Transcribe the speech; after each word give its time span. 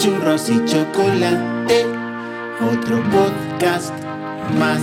churros 0.00 0.48
y 0.48 0.64
chocolate, 0.64 1.84
otro 2.58 3.02
podcast 3.10 3.92
más. 4.58 4.80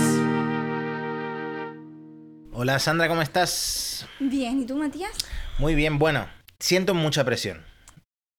Hola 2.52 2.78
Sandra, 2.78 3.08
¿cómo 3.08 3.22
estás? 3.22 4.06
Bien, 4.20 4.60
¿y 4.60 4.64
tú, 4.64 4.76
Matías? 4.76 5.10
Muy 5.58 5.74
bien, 5.74 5.98
bueno, 5.98 6.28
siento 6.60 6.94
mucha 6.94 7.24
presión. 7.24 7.64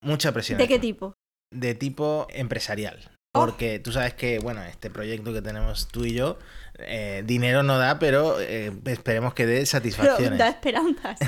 Mucha 0.01 0.31
presión. 0.31 0.57
¿De 0.57 0.69
qué 0.69 0.79
tipo? 0.79 1.15
De 1.53 1.75
tipo 1.75 2.27
empresarial. 2.29 3.11
Oh. 3.33 3.41
Porque 3.41 3.79
tú 3.79 3.91
sabes 3.91 4.13
que, 4.13 4.39
bueno, 4.39 4.63
este 4.63 4.89
proyecto 4.89 5.33
que 5.33 5.41
tenemos 5.41 5.89
tú 5.89 6.05
y 6.05 6.13
yo, 6.13 6.39
eh, 6.77 7.23
dinero 7.25 7.61
no 7.61 7.77
da, 7.77 7.99
pero 7.99 8.39
eh, 8.39 8.71
esperemos 8.85 9.33
que 9.33 9.45
dé 9.45 9.55
Pero 9.55 9.65
satisfacciones. 9.65 10.39
da 10.39 10.47
esperanzas. 10.47 11.19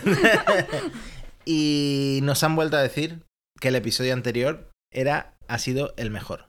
y 1.45 2.19
nos 2.23 2.41
han 2.41 2.55
vuelto 2.55 2.77
a 2.77 2.81
decir 2.81 3.25
que 3.59 3.67
el 3.67 3.75
episodio 3.75 4.13
anterior 4.13 4.70
era, 4.91 5.35
ha 5.47 5.57
sido 5.57 5.93
el 5.97 6.09
mejor. 6.11 6.47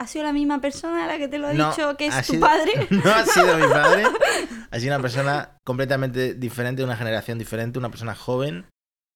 ¿Ha 0.00 0.06
sido 0.06 0.24
la 0.24 0.32
misma 0.32 0.60
persona 0.62 1.04
a 1.04 1.06
la 1.06 1.18
que 1.18 1.28
te 1.28 1.38
lo 1.38 1.48
ha 1.48 1.52
No, 1.52 1.70
dicho 1.70 1.96
que 1.98 2.06
es 2.06 2.16
tu 2.26 2.32
sido- 2.34 2.46
padre? 2.46 2.72
No 2.90 3.10
ha 3.12 3.26
sido 3.26 3.56
mi 3.58 3.66
padre, 3.66 4.04
ha 4.70 4.78
sido 4.80 4.94
una 4.94 5.02
persona 5.02 5.56
completamente 5.64 6.34
diferente, 6.34 6.82
una 6.82 6.96
generación 6.96 7.38
diferente, 7.38 7.78
una 7.78 7.90
persona 7.90 8.14
joven, 8.14 8.64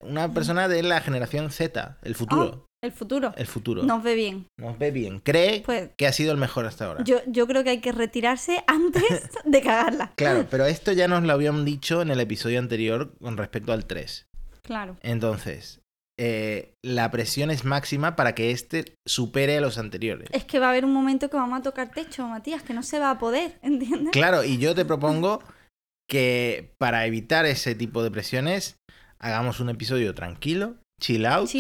una 0.03 0.33
persona 0.35 0.69
de 0.69 0.83
la 0.83 1.01
generación 1.01 1.51
Z, 1.51 1.97
el 2.03 2.15
futuro. 2.15 2.67
El 2.83 2.93
futuro. 2.93 3.33
El 3.39 3.47
futuro. 3.47 3.83
Nos 3.83 4.03
ve 4.03 4.15
bien. 4.15 4.47
Nos 4.59 4.79
ve 4.79 4.91
bien. 4.91 5.21
Cree 5.21 5.63
Pues 5.65 5.89
que 5.97 6.07
ha 6.07 6.13
sido 6.13 6.33
el 6.33 6.37
mejor 6.37 6.67
hasta 6.67 6.85
ahora. 6.85 7.03
yo, 7.03 7.21
yo 7.27 7.47
creo 7.47 7.65
que 7.65 7.71
hay 7.71 7.81
que 7.81 7.93
retirarse 7.93 8.63
antes 8.67 9.03
de 9.47 9.63
cagarla. 9.63 10.13
Claro, 10.17 10.47
pero 10.51 10.67
esto 10.67 10.93
ya 10.93 11.09
nos 11.09 11.23
lo 11.23 11.33
habían 11.33 11.65
dicho 11.65 12.03
en 12.03 12.11
el 12.11 12.21
episodio 12.21 12.59
anterior 12.59 13.15
con 13.23 13.39
respecto 13.39 13.73
al 13.73 13.87
3. 13.87 14.27
Claro. 14.61 14.99
Entonces, 15.01 15.81
eh, 16.19 16.75
la 16.83 17.11
presión 17.11 17.51
es 17.51 17.65
máxima 17.65 18.15
para 18.17 18.35
que 18.35 18.51
este 18.53 18.95
supere 19.07 19.57
a 19.57 19.61
los 19.61 19.79
anteriores. 19.79 20.29
Es 20.33 20.45
que 20.45 20.59
va 20.59 20.67
a 20.67 20.71
haber 20.71 20.85
un 20.85 20.93
momento 20.93 21.29
que 21.31 21.37
vamos 21.37 21.59
a 21.59 21.63
tocar 21.63 21.91
techo, 21.91 22.27
Matías, 22.29 22.63
que 22.63 22.73
no 22.75 22.83
se 22.83 22.99
va 22.99 23.11
a 23.11 23.19
poder, 23.19 23.59
¿entiendes? 23.63 24.13
Claro, 24.13 24.45
y 24.45 24.59
yo 24.59 24.75
te 24.75 24.85
propongo 24.85 25.43
que 26.09 26.75
para 26.79 27.07
evitar 27.07 27.47
ese 27.47 27.75
tipo 27.75 28.03
de 28.03 28.11
presiones, 28.11 28.77
hagamos 29.19 29.61
un 29.61 29.71
episodio 29.71 30.15
tranquilo, 30.15 30.77
chill 31.01 31.27
out. 31.27 31.51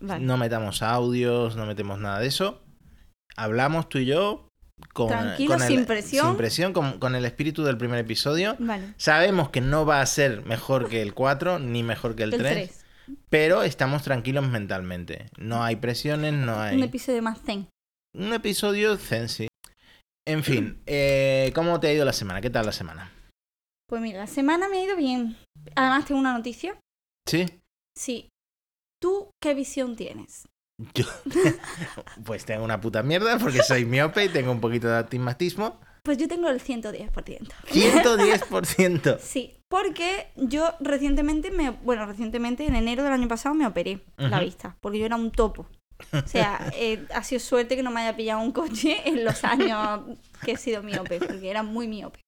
Vale. 0.00 0.24
no 0.24 0.36
metamos 0.36 0.82
audios, 0.82 1.56
no 1.56 1.66
metemos 1.66 1.98
nada 1.98 2.20
de 2.20 2.28
eso. 2.28 2.62
Hablamos 3.36 3.88
tú 3.88 3.98
y 3.98 4.04
yo 4.06 4.48
con, 4.92 5.08
Tranquilo, 5.08 5.54
con 5.54 5.62
el- 5.62 5.68
sin 5.68 5.86
presión. 5.86 6.26
sin 6.26 6.36
presión, 6.36 6.72
con, 6.72 6.98
con 7.00 7.14
el 7.16 7.24
espíritu 7.24 7.64
del 7.64 7.78
primer 7.78 7.98
episodio. 7.98 8.54
Vale. 8.60 8.94
Sabemos 8.96 9.48
que 9.48 9.60
no 9.60 9.86
va 9.86 10.00
a 10.02 10.06
ser 10.06 10.44
mejor 10.44 10.88
que 10.88 11.02
el 11.02 11.14
4 11.14 11.58
ni 11.58 11.82
mejor 11.82 12.14
que 12.14 12.24
el, 12.24 12.34
El 12.34 12.40
3, 12.40 12.52
3. 12.52 12.84
Pero 13.28 13.62
estamos 13.62 14.02
tranquilos 14.02 14.48
mentalmente. 14.48 15.26
No 15.36 15.62
hay 15.62 15.76
presiones, 15.76 16.32
no 16.32 16.60
hay... 16.60 16.76
Un 16.76 16.82
episodio 16.82 17.22
más 17.22 17.40
zen. 17.42 17.68
Un 18.14 18.32
episodio 18.32 18.96
zen, 18.96 19.28
sí. 19.28 19.48
En 20.26 20.44
fin, 20.44 20.82
eh, 20.86 21.52
¿cómo 21.54 21.80
te 21.80 21.88
ha 21.88 21.92
ido 21.92 22.04
la 22.04 22.12
semana? 22.12 22.40
¿Qué 22.40 22.50
tal 22.50 22.66
la 22.66 22.72
semana? 22.72 23.10
Pues 23.88 24.02
mira, 24.02 24.18
la 24.18 24.26
semana 24.26 24.68
me 24.68 24.78
ha 24.78 24.84
ido 24.84 24.96
bien. 24.96 25.36
Además 25.74 26.04
tengo 26.04 26.20
una 26.20 26.36
noticia. 26.36 26.78
¿Sí? 27.26 27.46
Sí. 27.96 28.28
¿Tú 29.00 29.30
qué 29.40 29.54
visión 29.54 29.96
tienes? 29.96 30.46
Yo, 30.94 31.04
pues 32.24 32.44
tengo 32.44 32.64
una 32.64 32.80
puta 32.80 33.02
mierda 33.02 33.38
porque 33.38 33.62
soy 33.62 33.84
miope 33.84 34.26
y 34.26 34.28
tengo 34.28 34.52
un 34.52 34.60
poquito 34.60 34.88
de 34.88 34.98
astigmatismo. 34.98 35.80
Pues 36.08 36.16
yo 36.16 36.26
tengo 36.26 36.48
el 36.48 36.58
110%. 36.58 37.12
110%. 37.70 39.18
Sí, 39.20 39.58
porque 39.68 40.28
yo 40.36 40.72
recientemente 40.80 41.50
me, 41.50 41.68
bueno, 41.68 42.06
recientemente 42.06 42.64
en 42.64 42.76
enero 42.76 43.02
del 43.02 43.12
año 43.12 43.28
pasado 43.28 43.54
me 43.54 43.66
operé 43.66 44.00
la 44.16 44.40
vista, 44.40 44.78
porque 44.80 44.98
yo 44.98 45.04
era 45.04 45.16
un 45.16 45.30
topo. 45.30 45.66
O 46.12 46.26
sea, 46.26 46.72
eh, 46.74 47.04
ha 47.14 47.22
sido 47.24 47.40
suerte 47.40 47.76
que 47.76 47.82
no 47.82 47.90
me 47.90 48.00
haya 48.00 48.16
pillado 48.16 48.40
un 48.40 48.52
coche 48.52 49.02
en 49.04 49.22
los 49.22 49.44
años 49.44 50.00
que 50.46 50.52
he 50.52 50.56
sido 50.56 50.82
miope, 50.82 51.18
porque 51.18 51.50
era 51.50 51.62
muy 51.62 51.88
miope. 51.88 52.20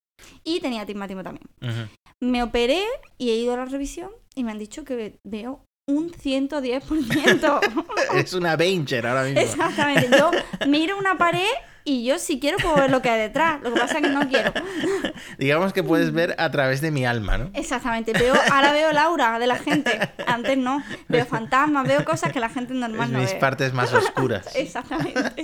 Y 0.45 0.61
tenía 0.61 0.83
astigmatismo 0.83 1.23
también. 1.23 1.49
Ujú. 1.63 1.89
Me 2.21 2.43
operé 2.43 2.83
y 3.17 3.31
he 3.31 3.37
ido 3.37 3.55
a 3.55 3.57
la 3.57 3.65
revisión 3.65 4.11
y 4.35 4.45
me 4.45 4.53
han 4.53 4.59
dicho 4.59 4.85
que 4.85 5.19
veo 5.25 5.65
un 5.89 6.13
110%. 6.13 7.87
Es 8.15 8.35
una 8.35 8.53
Avenger 8.53 9.07
ahora 9.07 9.25
mismo. 9.25 9.41
Exactamente. 9.41 10.11
Yo 10.19 10.31
miro 10.67 10.99
una 10.99 11.17
pared 11.17 11.49
y 11.91 12.05
yo 12.05 12.21
si 12.21 12.39
quiero 12.39 12.57
puedo 12.59 12.77
ver 12.77 12.89
lo 12.89 13.03
que 13.03 13.11
hay 13.11 13.21
detrás. 13.21 13.61
Lo 13.63 13.75
que 13.75 13.81
pasa 13.81 13.99
es 13.99 14.03
que 14.03 14.11
no 14.11 14.29
quiero. 14.29 14.53
Digamos 15.39 15.73
que 15.73 15.83
puedes 15.83 16.13
ver 16.13 16.37
a 16.39 16.49
través 16.53 16.81
de 16.81 16.93
mi 16.93 17.05
alma, 17.05 17.37
¿no? 17.37 17.51
Exactamente. 17.53 18.13
Veo, 18.13 18.33
ahora 18.53 18.73
veo 18.73 18.91
el 18.91 18.99
aura 18.99 19.41
de 19.41 19.49
la 19.49 19.57
gente. 19.57 19.99
Antes 20.29 20.57
no. 20.57 20.85
Veo 21.09 21.27
fantasmas, 21.27 21.89
veo 21.89 22.05
cosas 22.05 22.33
que 22.33 22.39
la 22.39 22.49
gente 22.49 22.75
normal 22.75 23.09
Es 23.09 23.13
no 23.13 23.19
mis 23.19 23.33
ve. 23.33 23.39
partes 23.41 23.73
más 23.73 23.93
oscuras. 23.93 24.49
Exactamente. 24.55 25.43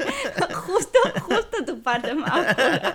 Justo, 0.54 0.98
justo 1.22 1.64
tu 1.66 1.82
parte 1.82 2.14
más 2.14 2.30
oscura. 2.30 2.94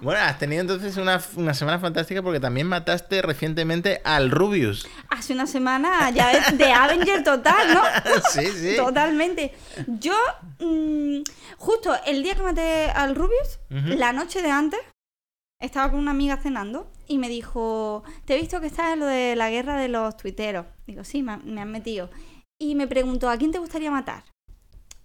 Bueno, 0.00 0.20
has 0.22 0.38
tenido 0.38 0.62
entonces 0.62 0.96
una, 0.96 1.20
una 1.36 1.52
semana 1.52 1.78
fantástica 1.78 2.22
porque 2.22 2.40
también 2.40 2.66
mataste 2.68 3.20
recientemente 3.20 4.00
al 4.02 4.30
Rubius. 4.30 4.88
Hace 5.10 5.34
una 5.34 5.46
semana 5.46 6.08
ya 6.10 6.28
de 6.52 6.72
Avenger 6.72 7.22
total, 7.22 7.74
¿no? 7.74 7.82
Sí, 8.30 8.46
sí. 8.46 8.76
Totalmente. 8.76 9.54
Yo, 9.86 10.14
mm, 10.60 11.18
justo 11.58 11.94
el 12.06 12.22
día 12.22 12.34
que 12.34 12.42
maté 12.42 12.77
al 12.86 13.14
Rubius, 13.14 13.60
la 13.70 14.12
noche 14.12 14.42
de 14.42 14.50
antes, 14.50 14.80
estaba 15.60 15.90
con 15.90 15.98
una 16.00 16.12
amiga 16.12 16.36
cenando 16.36 16.90
y 17.08 17.18
me 17.18 17.28
dijo, 17.28 18.04
te 18.24 18.34
he 18.36 18.40
visto 18.40 18.60
que 18.60 18.68
estás 18.68 18.92
en 18.92 19.00
lo 19.00 19.06
de 19.06 19.34
la 19.36 19.50
guerra 19.50 19.76
de 19.76 19.88
los 19.88 20.16
tuiteros. 20.16 20.66
Digo, 20.86 21.02
sí, 21.04 21.22
me, 21.22 21.32
han- 21.32 21.52
me 21.52 21.60
han 21.60 21.70
metido. 21.72 22.10
Y 22.60 22.74
me 22.74 22.86
preguntó, 22.86 23.28
¿a 23.28 23.36
quién 23.36 23.50
te 23.52 23.58
gustaría 23.58 23.90
matar? 23.90 24.24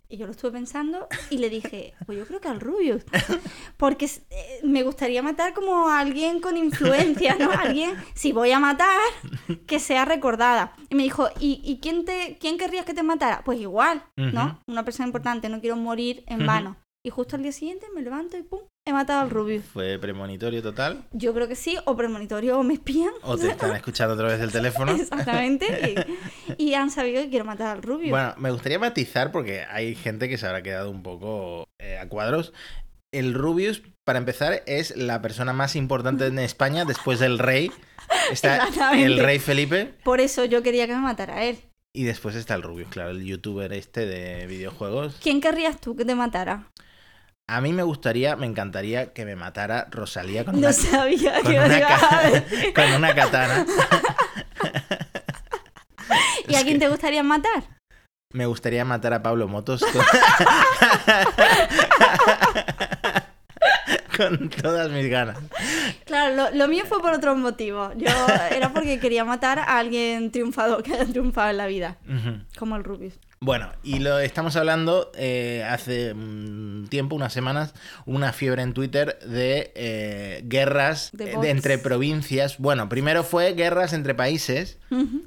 Y 0.09 0.17
yo 0.17 0.27
lo 0.27 0.31
estuve 0.33 0.51
pensando 0.51 1.07
y 1.31 1.39
le 1.39 1.49
dije, 1.49 1.95
pues 2.05 2.19
yo 2.19 2.27
creo 2.27 2.39
que 2.39 2.47
al 2.47 2.59
Rubius. 2.59 3.03
Porque 3.77 4.05
eh, 4.05 4.59
me 4.63 4.83
gustaría 4.83 5.23
matar 5.23 5.53
como 5.55 5.87
a 5.89 5.99
alguien 5.99 6.39
con 6.39 6.55
influencia, 6.55 7.35
¿no? 7.39 7.49
Alguien, 7.51 7.95
si 8.13 8.31
voy 8.31 8.51
a 8.51 8.59
matar, 8.59 8.99
que 9.65 9.79
sea 9.79 10.05
recordada. 10.05 10.75
Y 10.89 10.95
me 10.95 11.01
dijo, 11.03 11.29
¿y, 11.39 11.61
y 11.63 11.79
quién, 11.79 12.05
te, 12.05 12.37
quién 12.39 12.59
querrías 12.59 12.85
que 12.85 12.93
te 12.93 13.01
matara? 13.01 13.41
Pues 13.43 13.59
igual, 13.59 14.03
¿no? 14.15 14.59
Una 14.67 14.85
persona 14.85 15.07
importante, 15.07 15.49
no 15.49 15.59
quiero 15.61 15.77
morir 15.77 16.23
en 16.27 16.39
vano. 16.45 16.75
Y 17.05 17.09
justo 17.09 17.35
al 17.35 17.43
día 17.43 17.51
siguiente 17.51 17.85
me 17.93 18.01
levanto 18.01 18.37
y 18.37 18.43
¡pum! 18.43 18.61
He 18.85 18.93
matado 18.93 19.19
al 19.21 19.29
Rubius. 19.29 19.65
Fue 19.65 19.99
premonitorio 19.99 20.61
total. 20.61 21.03
Yo 21.11 21.33
creo 21.33 21.49
que 21.49 21.55
sí, 21.55 21.75
o 21.83 21.97
premonitorio 21.97 22.57
o 22.57 22.63
me 22.63 22.75
espían. 22.75 23.11
O 23.23 23.37
te 23.37 23.49
están 23.49 23.75
escuchando 23.75 24.13
a 24.13 24.17
través 24.17 24.39
del 24.39 24.53
teléfono. 24.53 24.91
Exactamente. 24.95 25.95
Y, 26.57 26.63
y 26.69 26.73
han 26.75 26.91
sabido 26.91 27.21
que 27.21 27.29
quiero 27.29 27.43
matar 27.43 27.75
al 27.75 27.83
Rubius. 27.83 28.11
Bueno, 28.11 28.33
me 28.37 28.51
gustaría 28.51 28.79
matizar 28.79 29.33
porque 29.33 29.63
hay 29.69 29.95
gente 29.95 30.29
que 30.29 30.37
se 30.37 30.45
habrá 30.47 30.63
quedado 30.63 30.89
un 30.89 31.03
poco 31.03 31.67
eh, 31.79 31.97
a 31.97 32.07
cuadros. 32.07 32.53
El 33.11 33.33
Rubius, 33.33 33.83
para 34.05 34.19
empezar, 34.19 34.63
es 34.65 34.95
la 34.95 35.21
persona 35.21 35.51
más 35.51 35.75
importante 35.75 36.25
en 36.27 36.39
España 36.39 36.85
después 36.85 37.19
del 37.19 37.37
rey. 37.37 37.69
Está 38.31 38.55
Exactamente. 38.57 39.05
el 39.05 39.19
rey 39.19 39.39
Felipe 39.39 39.93
Por 40.05 40.19
eso 40.21 40.45
yo 40.45 40.63
quería 40.63 40.87
que 40.87 40.93
me 40.93 41.01
matara 41.01 41.43
él. 41.43 41.57
y 41.93 42.03
después 42.03 42.35
está 42.35 42.55
el 42.55 42.63
Rubius, 42.63 42.87
claro, 42.89 43.11
el 43.11 43.23
youtuber 43.23 43.71
este 43.73 44.05
de 44.05 44.47
videojuegos. 44.47 45.19
¿Quién 45.21 45.41
querrías 45.41 45.79
tú 45.81 45.95
que 45.95 46.05
te 46.05 46.15
matara? 46.15 46.71
A 47.53 47.61
mí 47.61 47.71
me 47.71 47.83
gustaría, 47.83 48.35
me 48.35 48.47
encantaría 48.47 49.13
que 49.13 49.25
me 49.25 49.35
matara 49.35 49.85
Rosalía 49.91 50.43
con 50.43 50.55
No 50.55 50.61
una, 50.61 50.73
sabía 50.73 51.39
con 51.41 51.51
que 51.51 51.59
una 51.59 51.79
ca- 51.79 52.43
con 52.75 52.91
una 52.93 53.13
katana. 53.13 53.63
¿Y 56.47 56.55
a 56.55 56.63
quién 56.63 56.79
te 56.79 56.89
gustaría 56.89 57.21
matar? 57.21 57.63
Me 58.33 58.47
gustaría 58.47 58.83
matar 58.85 59.13
a 59.13 59.21
Pablo 59.21 59.47
Motos 59.47 59.83
con... 59.85 60.03
con 64.17 64.49
todas 64.49 64.89
mis 64.89 65.07
ganas. 65.09 65.37
Claro, 66.05 66.35
lo, 66.35 66.49
lo 66.57 66.67
mío 66.67 66.85
fue 66.87 67.01
por 67.01 67.13
otros 67.13 67.37
motivos. 67.37 67.93
Yo 67.97 68.07
era 68.51 68.73
porque 68.73 68.99
quería 68.99 69.25
matar 69.25 69.59
a 69.59 69.77
alguien 69.77 70.31
triunfador 70.31 70.81
que 70.81 70.93
haya 70.93 71.05
triunfado 71.05 71.51
en 71.51 71.57
la 71.57 71.67
vida, 71.67 71.97
como 72.57 72.75
el 72.75 72.83
Rubius. 72.83 73.13
Bueno, 73.43 73.73
y 73.83 73.99
lo 73.99 74.19
estamos 74.19 74.55
hablando 74.55 75.11
eh, 75.15 75.65
hace 75.67 76.13
un 76.13 76.87
tiempo, 76.89 77.17
unas 77.17 77.33
semanas, 77.33 77.73
una 78.05 78.31
fiebre 78.31 78.61
en 78.61 78.73
Twitter 78.73 79.19
de 79.19 79.73
eh, 79.75 80.43
guerras 80.45 81.09
De 81.11 81.33
eh, 81.33 81.49
entre 81.49 81.77
provincias. 81.77 82.57
Bueno, 82.57 82.87
primero 82.87 83.25
fue 83.25 83.53
guerras 83.53 83.91
entre 83.91 84.15
países, 84.15 84.79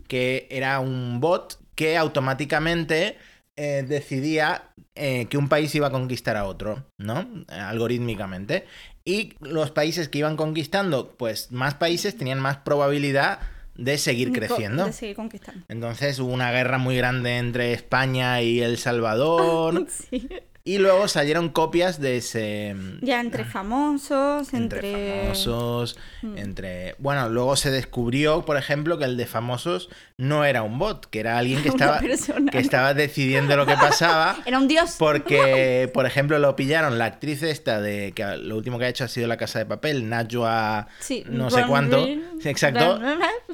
que 0.08 0.48
era 0.50 0.80
un 0.80 1.20
bot 1.20 1.58
que 1.74 1.98
automáticamente 1.98 3.18
eh, 3.54 3.84
decidía 3.86 4.70
que 4.94 5.36
un 5.36 5.50
país 5.50 5.74
iba 5.74 5.88
a 5.88 5.90
conquistar 5.90 6.38
a 6.38 6.46
otro, 6.46 6.86
¿no? 6.96 7.28
Algorítmicamente. 7.48 8.64
Y 9.04 9.34
los 9.40 9.72
países 9.72 10.08
que 10.08 10.20
iban 10.20 10.38
conquistando, 10.38 11.14
pues 11.18 11.52
más 11.52 11.74
países 11.74 12.16
tenían 12.16 12.40
más 12.40 12.56
probabilidad 12.56 13.40
de 13.76 13.98
seguir 13.98 14.32
creciendo. 14.32 14.84
De 14.84 14.92
seguir 14.92 15.16
conquistando. 15.16 15.64
Entonces 15.68 16.18
hubo 16.18 16.32
una 16.32 16.50
guerra 16.52 16.78
muy 16.78 16.96
grande 16.96 17.38
entre 17.38 17.72
España 17.72 18.42
y 18.42 18.60
El 18.60 18.78
Salvador. 18.78 19.86
Sí. 20.10 20.28
Y 20.66 20.78
luego 20.78 21.06
salieron 21.06 21.48
copias 21.48 22.00
de 22.00 22.16
ese... 22.16 22.74
Ya 23.00 23.20
entre 23.20 23.44
famosos, 23.44 24.52
entre... 24.52 24.78
entre 24.78 25.20
famosos, 25.22 25.96
Mm. 26.22 26.38
entre... 26.38 26.94
Bueno, 26.98 27.28
luego 27.28 27.54
se 27.54 27.70
descubrió, 27.70 28.44
por 28.44 28.56
ejemplo, 28.56 28.98
que 28.98 29.04
el 29.04 29.16
de 29.16 29.26
famosos 29.26 29.88
no 30.16 30.44
era 30.44 30.64
un 30.64 30.78
bot, 30.80 31.06
que 31.08 31.20
era 31.20 31.38
alguien 31.38 31.62
que 31.62 31.68
estaba, 31.76 32.00
persona. 32.00 32.50
que 32.50 32.58
estaba 32.58 32.94
decidiendo 32.94 33.56
lo 33.56 33.64
que 33.64 33.74
pasaba. 33.74 34.38
Era 34.46 34.58
un 34.58 34.66
dios. 34.66 34.96
Porque, 34.98 35.88
por 35.94 36.04
ejemplo, 36.04 36.38
lo 36.40 36.56
pillaron 36.56 36.98
la 36.98 37.04
actriz 37.04 37.44
esta 37.44 37.80
de 37.80 38.10
que 38.12 38.24
lo 38.38 38.56
último 38.56 38.78
que 38.80 38.86
ha 38.86 38.88
hecho 38.88 39.04
ha 39.04 39.08
sido 39.08 39.28
La 39.28 39.36
Casa 39.36 39.60
de 39.60 39.66
Papel, 39.66 40.08
Najwa 40.08 40.88
Sí, 40.98 41.22
no 41.28 41.48
sé 41.48 41.62
cuánto. 41.68 42.04
Exacto. 42.44 43.00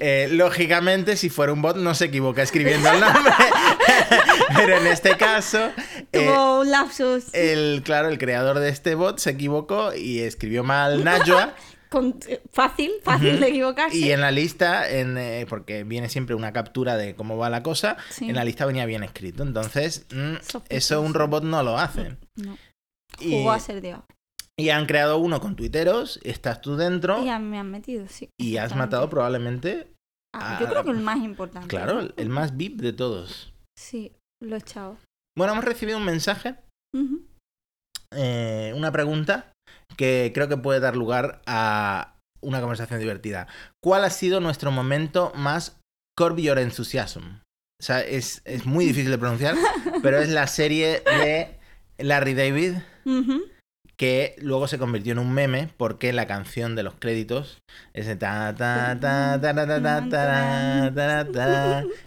Eh, 0.01 0.29
lógicamente, 0.31 1.17
si 1.19 1.29
fuera 1.29 1.53
un 1.53 1.61
bot, 1.61 1.77
no 1.77 1.95
se 1.95 2.07
equivoca 2.07 2.43
escribiendo 2.43 2.91
el 2.91 3.01
nombre. 3.01 3.33
Pero 4.57 4.77
en 4.79 4.87
este 4.87 5.17
caso, 5.17 5.71
eh, 6.13 6.27
Tuvo 6.27 6.61
un 6.61 6.71
el, 7.33 7.83
claro, 7.85 8.09
el 8.09 8.19
creador 8.19 8.59
de 8.59 8.69
este 8.69 8.95
bot 8.95 9.19
se 9.19 9.31
equivocó 9.31 9.95
y 9.95 10.21
escribió 10.21 10.65
mal 10.65 11.03
Najwa. 11.05 11.55
con- 11.89 12.19
fácil, 12.53 12.91
fácil 13.03 13.39
de 13.41 13.49
equivocarse. 13.49 13.97
Y 13.97 14.13
en 14.13 14.21
la 14.23 14.31
lista, 14.31 14.89
en, 14.91 15.19
eh, 15.19 15.47
porque 15.49 15.85
viene 15.85 16.09
siempre 16.09 16.35
una 16.35 16.53
captura 16.53 16.97
de 16.97 17.15
cómo 17.15 17.37
va 17.37 17.51
la 17.51 17.63
cosa, 17.63 17.97
Sí. 18.11 18.29
en 18.31 18.35
la 18.37 18.45
lista 18.45 18.65
venía 18.67 18.87
bien 18.87 19.03
escrito. 19.05 19.43
Entonces, 19.43 20.07
mm, 20.13 20.35
eso 20.71 21.01
un 21.03 21.15
robot 21.15 21.45
no 21.45 21.63
lo 21.63 21.79
hace. 21.79 22.17
No, 22.37 22.57
Y, 23.21 23.31
jugó 23.33 23.53
a 23.53 23.61
ser 23.61 23.81
dios. 23.83 24.01
y 24.59 24.71
han 24.71 24.87
creado 24.87 25.19
uno 25.19 25.41
con 25.41 25.55
tuiteros, 25.57 26.19
estás 26.25 26.61
tú 26.63 26.77
dentro 26.77 27.23
Y 27.23 27.27
ya 27.27 27.39
me 27.39 27.59
han 27.59 27.71
metido, 27.71 28.07
sí. 28.09 28.29
y 28.41 28.57
has 28.57 28.75
matado 28.75 29.09
probablemente, 29.11 29.89
Ah, 30.35 30.57
yo 30.61 30.67
creo 30.69 30.83
que 30.85 30.91
el 30.93 31.01
más 31.01 31.19
importante. 31.19 31.69
claro, 31.69 32.01
el- 32.01 32.15
el 32.17 32.31
más 32.31 32.57
VIP 32.57 32.81
de 32.81 32.95
todos. 32.95 33.53
Sí, 33.79 34.13
lo 34.43 34.57
he 34.57 34.59
echado. 34.61 34.97
Bueno, 35.37 35.53
hemos 35.55 35.65
recibido 35.67 35.99
un 35.99 36.05
mensaje, 36.07 36.55
eh, 38.15 38.73
una 38.77 38.93
pregunta 38.93 39.53
que 39.97 40.33
creo 40.35 40.49
que 40.49 40.57
puede 40.57 40.81
dar 40.81 40.97
lugar 40.97 41.43
a 41.47 42.17
una 42.41 42.61
conversación 42.61 43.01
divertida. 43.01 43.47
¿Cuál 43.83 44.05
ha 44.05 44.11
sido 44.11 44.41
nuestro 44.41 44.71
momento 44.71 45.33
más 45.35 45.79
Curb 46.17 46.39
Your 46.39 46.59
Enthusiasm? 46.59 47.41
O 47.81 47.85
sea, 47.85 48.01
es, 48.01 48.43
es 48.45 48.67
muy 48.67 48.85
difícil 48.85 49.11
de 49.11 49.19
pronunciar, 49.19 49.57
pero 50.03 50.19
es 50.19 50.29
la 50.29 50.47
serie 50.47 51.01
de 51.01 51.59
Larry 51.99 52.35
David. 52.35 52.75
Que 53.97 54.35
luego 54.39 54.69
se 54.69 54.79
convirtió 54.79 55.13
en 55.13 55.19
un 55.19 55.33
meme 55.33 55.69
porque 55.77 56.13
la 56.13 56.27
canción 56.27 56.75
de 56.75 56.83
los 56.83 56.95
créditos 56.95 57.59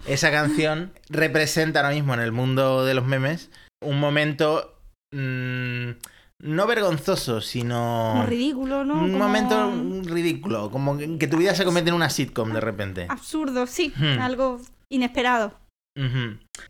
esa 0.06 0.30
canción 0.30 0.92
representa 1.08 1.80
ahora 1.80 1.94
mismo 1.94 2.12
en 2.12 2.20
el 2.20 2.32
mundo 2.32 2.84
de 2.84 2.94
los 2.94 3.06
memes 3.06 3.50
un 3.82 3.98
momento 4.00 4.75
mm, 5.16 5.90
no 6.38 6.66
vergonzoso 6.66 7.40
sino 7.40 8.10
Como 8.12 8.26
ridículo, 8.26 8.84
¿no? 8.84 8.94
un 8.94 9.12
Como 9.12 9.24
momento 9.24 9.72
ridículo 10.04 10.70
como 10.70 10.96
que 10.98 11.18
que 11.18 11.26
tu 11.28 11.38
vida 11.38 11.54
se 11.54 11.64
convierte 11.64 11.90
en 11.90 11.96
una 11.96 12.10
sitcom 12.10 12.52
de 12.52 12.60
repente 12.60 13.06
Absurdo, 13.08 13.66
sí. 13.66 13.92
Hmm. 13.96 14.20
Algo 14.20 14.60
inesperado. 14.90 15.58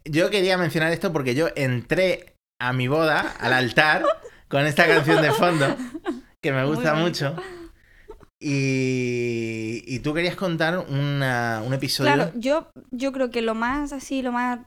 Yo 0.05 0.31
quería 0.31 0.57
mencionar 0.57 0.93
esto 0.93 1.13
porque 1.13 1.35
yo 1.35 1.49
entré 1.57 2.35
a 2.61 2.73
mi 2.73 2.87
boda, 2.87 3.35
al 3.41 3.53
altar, 3.53 4.05
con 4.49 4.65
esta 4.65 4.87
canción 4.87 5.21
de 5.21 5.33
fondo, 5.33 5.67
que 6.41 6.53
me 6.53 6.65
gusta 6.65 6.95
mucho. 6.95 7.35
Y, 8.41 9.83
y 9.87 9.99
tú 10.01 10.15
querías 10.15 10.37
contar 10.37 10.79
una- 10.89 11.63
un 11.67 11.75
episodio. 11.75 12.13
Claro, 12.15 12.31
yo, 12.37 12.71
yo 12.93 13.11
creo 13.13 13.31
que 13.31 13.43
lo 13.43 13.55
más 13.55 13.93
así, 13.93 14.23
lo 14.23 14.31
más 14.33 14.61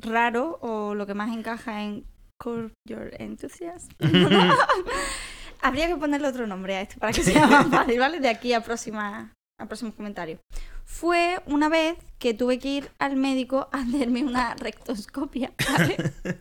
raro 0.00 0.58
o 0.62 0.94
lo 0.94 1.06
que 1.06 1.14
más 1.14 1.36
encaja 1.36 1.82
en 1.82 2.04
Curb 2.38 2.72
Your 2.88 3.10
Enthusiasm. 3.18 3.90
Habría 5.60 5.88
que 5.88 5.96
ponerle 5.96 6.28
otro 6.28 6.46
nombre 6.46 6.76
a 6.76 6.82
esto 6.82 6.98
para 6.98 7.12
que 7.12 7.22
sea 7.22 7.46
más 7.46 7.68
fácil, 7.68 7.98
¿vale? 7.98 8.20
De 8.20 8.28
aquí 8.28 8.52
a 8.52 8.62
próxima 8.62 9.32
al 9.58 9.66
próximo 9.66 9.92
comentario. 9.92 10.38
Fue 10.84 11.40
una 11.46 11.68
vez 11.68 11.98
que 12.18 12.32
tuve 12.32 12.58
que 12.58 12.68
ir 12.68 12.90
al 12.98 13.16
médico 13.16 13.68
a 13.72 13.80
hacerme 13.80 14.24
una 14.24 14.54
rectoscopia, 14.54 15.52
¿vale? 15.70 15.96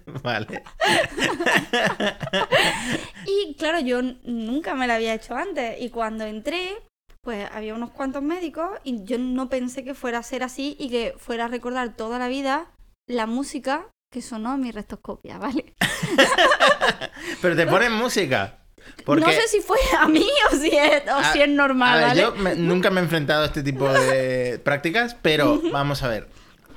Vale. 0.23 0.63
Y 3.25 3.55
claro, 3.55 3.79
yo 3.79 4.01
nunca 4.23 4.75
me 4.75 4.87
la 4.87 4.95
había 4.95 5.13
hecho 5.13 5.35
antes. 5.35 5.81
Y 5.81 5.89
cuando 5.89 6.23
entré, 6.25 6.77
pues 7.21 7.49
había 7.51 7.75
unos 7.75 7.91
cuantos 7.91 8.23
médicos 8.23 8.69
y 8.83 9.03
yo 9.03 9.17
no 9.17 9.49
pensé 9.49 9.83
que 9.83 9.93
fuera 9.93 10.19
a 10.19 10.23
ser 10.23 10.43
así 10.43 10.77
y 10.79 10.89
que 10.89 11.13
fuera 11.17 11.45
a 11.45 11.49
recordar 11.49 11.95
toda 11.95 12.19
la 12.19 12.27
vida 12.27 12.71
la 13.07 13.25
música 13.25 13.87
que 14.09 14.21
sonó 14.21 14.57
mi 14.57 14.71
rectoscopia, 14.71 15.37
¿vale? 15.39 15.75
Pero 17.41 17.55
te 17.55 17.67
ponen 17.67 17.91
música. 17.93 18.59
Porque, 19.05 19.25
No 19.25 19.31
sé 19.31 19.47
si 19.49 19.59
fue 19.59 19.77
a 19.99 20.07
mí 20.07 20.25
o 20.51 20.55
si 20.55 20.69
es, 20.69 21.03
o 21.07 21.15
A- 21.17 21.33
si 21.33 21.41
es 21.41 21.49
a 21.49 21.51
normal, 21.51 21.97
ver, 21.99 22.07
¿vale? 22.07 22.21
yo 22.21 22.31
me- 22.35 22.55
nunca 22.55 22.89
me 22.89 23.01
he 23.01 23.03
enfrentado 23.03 23.43
a 23.43 23.47
este 23.47 23.61
tipo 23.61 23.87
de 23.91 24.59
prácticas, 24.63 25.15
pero 25.21 25.61
vamos 25.71 26.03
a 26.03 26.07
ver. 26.07 26.29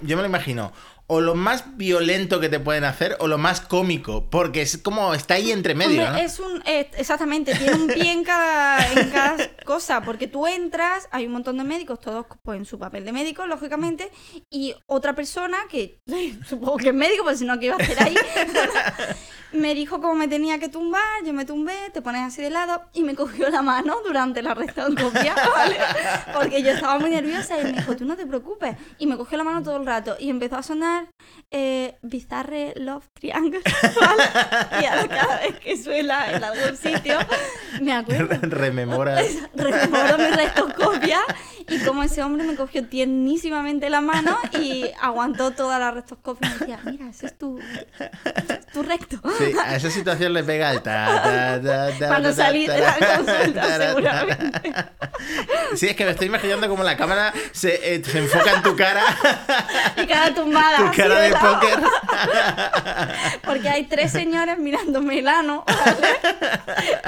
Yo 0.03 0.17
me 0.17 0.23
lo 0.23 0.29
imagino. 0.29 0.73
O 1.13 1.21
lo 1.21 1.35
más 1.35 1.77
violento 1.77 2.39
que 2.39 2.49
te 2.49 2.61
pueden 2.61 2.85
hacer, 2.85 3.17
o 3.19 3.27
lo 3.27 3.37
más 3.37 3.61
cómico. 3.61 4.31
Porque 4.31 4.63
es 4.63 4.79
como 4.79 5.13
está 5.13 5.35
ahí 5.35 5.51
entre 5.51 5.75
medio, 5.75 6.05
Hombre, 6.05 6.23
¿no? 6.23 6.27
es 6.27 6.39
un 6.39 6.63
eh, 6.67 6.89
exactamente, 6.97 7.55
tiene 7.55 7.75
un 7.75 7.89
pie 7.89 8.13
en 8.13 8.23
cada, 8.23 8.87
en 8.93 9.11
cada 9.11 9.37
cosa, 9.65 10.03
porque 10.03 10.29
tú 10.29 10.47
entras, 10.47 11.09
hay 11.11 11.27
un 11.27 11.33
montón 11.33 11.59
de 11.59 11.65
médicos, 11.65 12.01
todos 12.01 12.27
pues, 12.43 12.59
en 12.59 12.65
su 12.65 12.79
papel 12.79 13.05
de 13.05 13.13
médico, 13.13 13.47
lógicamente, 13.47 14.11
y 14.51 14.75
otra 14.87 15.15
persona 15.15 15.59
que 15.69 16.01
supongo 16.49 16.77
que 16.77 16.89
es 16.89 16.95
médico, 16.95 17.25
pues 17.25 17.41
si 17.41 17.45
no, 17.45 17.59
¿qué 17.59 17.67
iba 17.67 17.75
a 17.75 17.79
hacer 17.79 18.03
ahí? 18.03 18.15
me 19.53 19.75
dijo 19.75 20.01
cómo 20.01 20.15
me 20.15 20.29
tenía 20.29 20.59
que 20.59 20.69
tumbar, 20.69 21.25
yo 21.25 21.33
me 21.33 21.45
tumbé, 21.45 21.91
te 21.93 22.03
pones 22.03 22.23
así 22.23 22.43
de 22.43 22.51
lado, 22.51 22.83
y 22.93 23.03
me 23.03 23.15
cogió 23.15 23.49
la 23.51 23.63
mano 23.63 23.97
durante 24.05 24.43
la 24.43 24.55
restauncopia, 24.55 25.35
¿vale? 25.55 25.77
Porque 26.33 26.63
yo 26.63 26.71
estaba 26.71 26.99
muy 26.99 27.11
nerviosa 27.11 27.61
y 27.61 27.65
me 27.65 27.73
dijo, 27.73 27.97
tú 27.97 28.05
no 28.05 28.17
te 28.17 28.27
preocupes, 28.27 28.77
y 28.99 29.07
me 29.07 29.17
cogió 29.17 29.39
la 29.39 29.45
mano 29.45 29.63
todo 29.63 29.77
el 29.77 29.87
rato, 29.87 30.17
y 30.19 30.31
empezó 30.31 30.57
a 30.57 30.63
sonar 30.63 31.00
eh, 31.51 31.97
Bizarre 32.03 32.75
Love 32.77 33.09
Triangle, 33.15 33.61
¿vale? 34.01 34.23
Y 34.81 34.85
ahora 34.85 35.09
cada 35.09 35.41
vez 35.41 35.59
que 35.59 35.77
suena 35.83 36.33
en 36.33 36.45
algún 36.45 36.77
sitio, 36.77 37.19
me 37.81 37.93
acuerdo. 37.93 38.39
Rememora. 38.43 39.21
Rememoro 39.55 40.19
mi 40.19 40.31
restoscopia 40.31 41.19
y 41.69 41.79
como 41.81 42.03
ese 42.03 42.23
hombre 42.23 42.45
me 42.45 42.57
cogió 42.57 42.87
tiernísimamente 42.87 43.91
la 43.91 44.01
mano 44.01 44.39
y 44.59 44.87
aguantó 45.01 45.53
toda 45.53 45.79
la 45.79 45.91
restoscopia 45.91 46.49
y 46.49 46.53
me 46.53 46.59
decía, 46.59 46.81
mira, 46.85 47.09
ese 47.09 47.27
es 47.27 47.39
tu, 47.39 47.59
es 47.59 48.67
tu 48.73 48.83
recto. 48.83 49.21
Sí, 49.39 49.53
a 49.65 49.77
esa 49.77 49.91
situación 49.91 50.33
le 50.33 50.43
pega 50.43 50.73
el 50.73 50.83
ta, 50.83 51.23
ta, 51.23 51.63
ta, 51.63 51.99
ta, 51.99 52.09
Cuando 52.09 52.33
salí 52.33 52.67
de 52.67 52.81
la 52.81 52.97
ta, 52.97 53.17
consulta, 53.17 53.61
ta, 53.63 53.79
ta, 53.79 53.89
seguramente. 53.89 54.75
Sí, 55.77 55.87
es 55.87 55.97
que 55.97 56.05
me 56.05 56.11
estoy 56.13 56.27
imaginando 56.27 56.69
como 56.69 56.83
la 56.83 56.97
cámara 56.97 57.33
se, 57.53 57.95
eh, 57.95 58.03
se 58.05 58.19
enfoca 58.19 58.55
en 58.55 58.63
tu 58.63 58.77
cara, 58.77 59.03
Y 59.97 60.07
cada 60.07 60.35
tumbada. 60.35 60.90
Cara 60.91 61.21
de 61.21 61.31
póker. 61.31 61.81
Porque 63.45 63.69
hay 63.69 63.85
tres 63.85 64.13
señores 64.13 64.59
mirándome 64.59 65.19
el 65.19 65.29
ano 65.29 65.65
¿vale? 65.67 66.09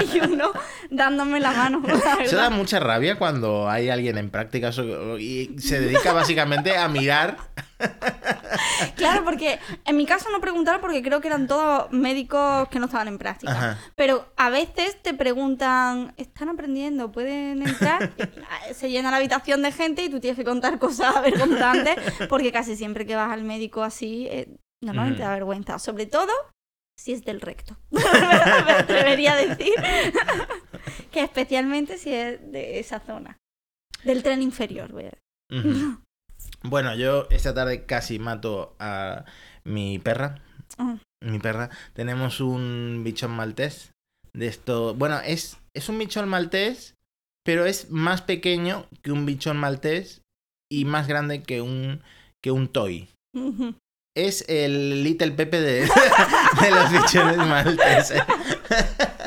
y 0.14 0.20
uno 0.20 0.52
dándome 0.90 1.40
la 1.40 1.52
mano. 1.52 1.82
la 1.86 1.94
Eso 1.94 2.16
verdad. 2.18 2.36
da 2.38 2.50
mucha 2.50 2.80
rabia 2.80 3.16
cuando 3.18 3.68
hay 3.68 3.88
alguien 3.90 4.18
en 4.18 4.30
prácticas 4.30 4.78
o- 4.78 5.18
y 5.18 5.56
se 5.58 5.80
dedica 5.80 6.12
básicamente 6.12 6.76
a 6.76 6.88
mirar. 6.88 7.36
Claro, 8.96 9.24
porque 9.24 9.58
en 9.84 9.96
mi 9.96 10.06
caso 10.06 10.30
no 10.30 10.40
preguntaron 10.40 10.80
porque 10.80 11.02
creo 11.02 11.20
que 11.20 11.28
eran 11.28 11.46
todos 11.46 11.90
médicos 11.92 12.68
que 12.68 12.78
no 12.78 12.86
estaban 12.86 13.08
en 13.08 13.18
práctica. 13.18 13.52
Ajá. 13.52 13.78
Pero 13.96 14.26
a 14.36 14.50
veces 14.50 15.00
te 15.02 15.14
preguntan, 15.14 16.14
¿están 16.16 16.48
aprendiendo? 16.48 17.10
¿Pueden 17.12 17.62
entrar? 17.62 18.12
Y, 18.70 18.74
Se 18.74 18.90
llena 18.90 19.10
la 19.10 19.16
habitación 19.16 19.62
de 19.62 19.72
gente 19.72 20.04
y 20.04 20.08
tú 20.08 20.20
tienes 20.20 20.38
que 20.38 20.44
contar 20.44 20.78
cosas 20.78 21.16
avergonzantes 21.16 21.96
porque 22.28 22.52
casi 22.52 22.76
siempre 22.76 23.06
que 23.06 23.16
vas 23.16 23.30
al 23.30 23.44
médico 23.44 23.82
así, 23.82 24.26
eh, 24.30 24.48
normalmente 24.80 25.22
da 25.22 25.30
vergüenza. 25.30 25.78
Sobre 25.78 26.06
todo 26.06 26.32
si 26.96 27.12
es 27.12 27.24
del 27.24 27.40
recto. 27.40 27.76
Me 27.90 28.72
atrevería 28.72 29.34
a 29.34 29.36
decir 29.36 29.74
que 31.10 31.22
especialmente 31.22 31.98
si 31.98 32.12
es 32.12 32.52
de 32.52 32.78
esa 32.78 33.00
zona. 33.00 33.38
Del 34.04 34.22
tren 34.22 34.42
inferior, 34.42 34.90
voy 34.92 35.04
a 35.04 35.10
decir. 35.10 35.98
Bueno, 36.62 36.94
yo 36.94 37.26
esta 37.30 37.54
tarde 37.54 37.84
casi 37.84 38.18
mato 38.18 38.74
a 38.78 39.24
mi 39.64 39.98
perra. 39.98 40.40
Mi 41.20 41.38
perra. 41.38 41.70
Tenemos 41.94 42.40
un 42.40 43.02
bichón 43.04 43.32
maltés. 43.32 43.92
De 44.32 44.46
esto. 44.46 44.94
Bueno, 44.94 45.20
es, 45.20 45.58
es 45.74 45.88
un 45.88 45.98
bichón 45.98 46.28
maltés, 46.28 46.96
pero 47.44 47.66
es 47.66 47.90
más 47.90 48.22
pequeño 48.22 48.86
que 49.02 49.12
un 49.12 49.26
bichón 49.26 49.58
maltés 49.58 50.22
y 50.70 50.84
más 50.84 51.06
grande 51.06 51.42
que 51.42 51.60
un, 51.60 52.02
que 52.42 52.50
un 52.50 52.68
toy. 52.68 53.08
Es 54.16 54.44
el 54.48 55.04
Little 55.04 55.32
Pepe 55.32 55.60
de, 55.60 55.80
de 56.60 56.70
los 56.70 56.90
bichones 56.90 57.36
malteses. 57.36 58.22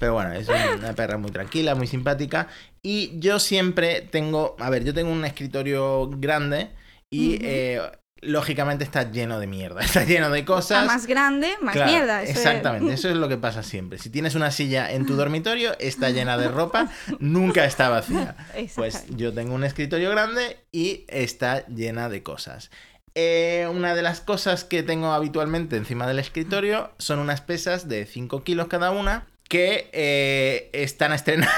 Pero 0.00 0.14
bueno, 0.14 0.32
es 0.32 0.48
una 0.48 0.94
perra 0.94 1.18
muy 1.18 1.30
tranquila, 1.30 1.76
muy 1.76 1.86
simpática. 1.86 2.48
Y 2.82 3.16
yo 3.20 3.38
siempre 3.38 4.00
tengo, 4.00 4.56
a 4.58 4.68
ver, 4.70 4.82
yo 4.82 4.92
tengo 4.92 5.12
un 5.12 5.24
escritorio 5.24 6.08
grande 6.08 6.70
y 7.10 7.38
eh, 7.42 7.80
lógicamente 8.22 8.82
está 8.82 9.10
lleno 9.10 9.38
de 9.38 9.46
mierda, 9.46 9.80
está 9.84 10.04
lleno 10.04 10.30
de 10.30 10.40
A 10.40 10.44
cosas. 10.46 10.86
más 10.86 11.06
grande, 11.06 11.52
más 11.60 11.74
Claro, 11.74 11.90
mierda. 11.92 12.22
eso 12.22 12.32
es- 12.32 12.38
exactamente, 12.38 12.94
eso 12.94 13.08
es 13.10 13.16
lo 13.16 13.28
que 13.28 13.36
pasa 13.36 13.62
siempre. 13.62 13.98
Si 13.98 14.08
tienes 14.10 14.34
una 14.34 14.50
silla 14.50 14.90
en 14.90 15.04
tu 15.06 15.14
dormitorio, 15.16 15.78
está 15.78 16.10
llena 16.10 16.36
de 16.38 16.48
ropa, 16.48 16.88
nunca 17.18 17.64
está 17.66 17.88
vacía. 17.90 18.36
Pues 18.76 19.04
yo 19.10 19.32
tengo 19.34 19.54
un 19.54 19.64
escritorio 19.64 20.10
grande 20.10 20.58
y 20.72 21.04
está 21.08 21.66
llena 21.66 22.08
de 22.08 22.22
cosas. 22.22 22.70
Eh, 23.14 23.68
una 23.70 23.94
de 23.94 24.02
las 24.02 24.20
cosas 24.20 24.64
que 24.64 24.82
tengo 24.82 25.12
habitualmente 25.12 25.76
encima 25.76 26.06
del 26.06 26.20
escritorio 26.20 26.92
son 26.98 27.18
unas 27.18 27.40
pesas 27.40 27.88
de 27.88 28.06
5 28.06 28.44
kilos 28.44 28.68
cada 28.68 28.92
una 28.92 29.26
que 29.50 29.90
eh, 29.92 30.70
están 30.72 31.10
a 31.10 31.16
estrenar. 31.16 31.50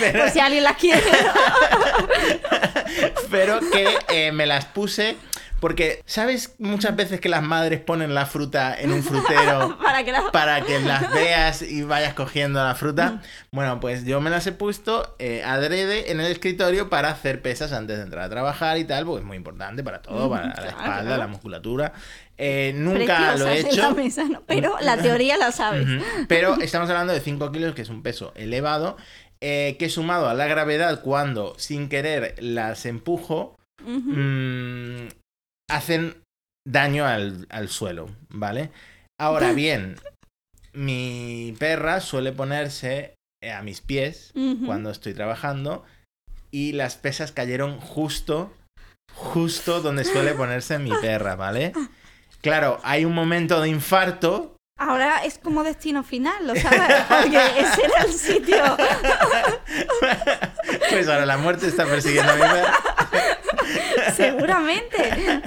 pero, 0.00 0.18
Por 0.24 0.30
si 0.30 0.40
alguien 0.40 0.64
las 0.64 0.76
quiere. 0.76 1.00
pero 3.30 3.60
que 3.70 3.98
eh, 4.08 4.32
me 4.32 4.46
las 4.46 4.64
puse 4.64 5.16
porque, 5.62 6.02
¿sabes 6.06 6.56
muchas 6.58 6.96
veces 6.96 7.20
que 7.20 7.28
las 7.28 7.40
madres 7.40 7.78
ponen 7.78 8.16
la 8.16 8.26
fruta 8.26 8.74
en 8.76 8.90
un 8.90 9.04
frutero? 9.04 9.78
para 9.82 10.02
que 10.02 10.10
la... 10.10 10.32
para 10.32 10.60
que 10.62 10.80
las 10.80 11.12
veas 11.12 11.62
y 11.62 11.84
vayas 11.84 12.14
cogiendo 12.14 12.64
la 12.64 12.74
fruta. 12.74 13.22
Bueno, 13.52 13.78
pues 13.78 14.04
yo 14.04 14.20
me 14.20 14.28
las 14.28 14.44
he 14.48 14.50
puesto 14.50 15.14
eh, 15.20 15.44
adrede 15.44 16.10
en 16.10 16.18
el 16.18 16.32
escritorio 16.32 16.90
para 16.90 17.10
hacer 17.10 17.42
pesas 17.42 17.72
antes 17.72 17.98
de 17.98 18.02
entrar 18.02 18.24
a 18.24 18.28
trabajar 18.28 18.76
y 18.78 18.84
tal, 18.84 19.06
porque 19.06 19.20
es 19.20 19.24
muy 19.24 19.36
importante 19.36 19.84
para 19.84 20.02
todo, 20.02 20.28
para 20.28 20.48
la 20.48 20.66
espalda, 20.66 21.16
la 21.16 21.28
musculatura. 21.28 21.92
Eh, 22.44 22.72
nunca 22.74 23.36
lo 23.36 23.46
he 23.46 23.62
la 23.62 23.68
hecho. 23.68 23.94
mesa, 23.94 24.24
¿no? 24.24 24.42
Pero 24.46 24.74
la 24.80 24.96
teoría 24.96 25.36
la 25.36 25.52
sabes. 25.52 25.86
Pero 26.26 26.60
estamos 26.60 26.90
hablando 26.90 27.12
de 27.12 27.20
5 27.20 27.52
kilos, 27.52 27.72
que 27.72 27.82
es 27.82 27.88
un 27.88 28.02
peso 28.02 28.32
elevado, 28.34 28.96
eh, 29.40 29.76
que 29.78 29.88
sumado 29.88 30.28
a 30.28 30.34
la 30.34 30.48
gravedad 30.48 31.02
cuando 31.02 31.54
sin 31.56 31.88
querer 31.88 32.34
las 32.40 32.84
empujo, 32.84 33.56
mm, 33.84 35.06
hacen 35.70 36.16
daño 36.66 37.06
al, 37.06 37.46
al 37.48 37.68
suelo, 37.68 38.08
¿vale? 38.28 38.72
Ahora 39.20 39.52
bien, 39.52 39.94
mi 40.72 41.54
perra 41.60 42.00
suele 42.00 42.32
ponerse 42.32 43.14
eh, 43.40 43.52
a 43.52 43.62
mis 43.62 43.80
pies 43.80 44.32
cuando 44.66 44.90
estoy 44.90 45.14
trabajando 45.14 45.84
y 46.50 46.72
las 46.72 46.96
pesas 46.96 47.30
cayeron 47.30 47.78
justo, 47.78 48.52
justo 49.14 49.80
donde 49.80 50.02
suele 50.02 50.34
ponerse 50.34 50.80
mi 50.80 50.90
perra, 51.00 51.36
¿vale? 51.36 51.72
Claro, 52.42 52.80
hay 52.82 53.04
un 53.04 53.14
momento 53.14 53.60
de 53.60 53.68
infarto. 53.68 54.56
Ahora 54.76 55.22
es 55.24 55.38
como 55.38 55.62
destino 55.62 56.02
final, 56.02 56.44
¿lo 56.44 56.56
sabes? 56.56 56.80
Porque 57.08 57.36
ese 57.36 57.84
era 57.84 58.02
el 58.04 58.12
sitio. 58.12 58.62
Pues 60.90 61.08
ahora 61.08 61.24
la 61.24 61.38
muerte 61.38 61.66
está 61.66 61.86
persiguiendo 61.86 62.32
a 62.32 62.34
mi 62.34 62.42
perra. 62.42 64.12
Seguramente. 64.14 65.42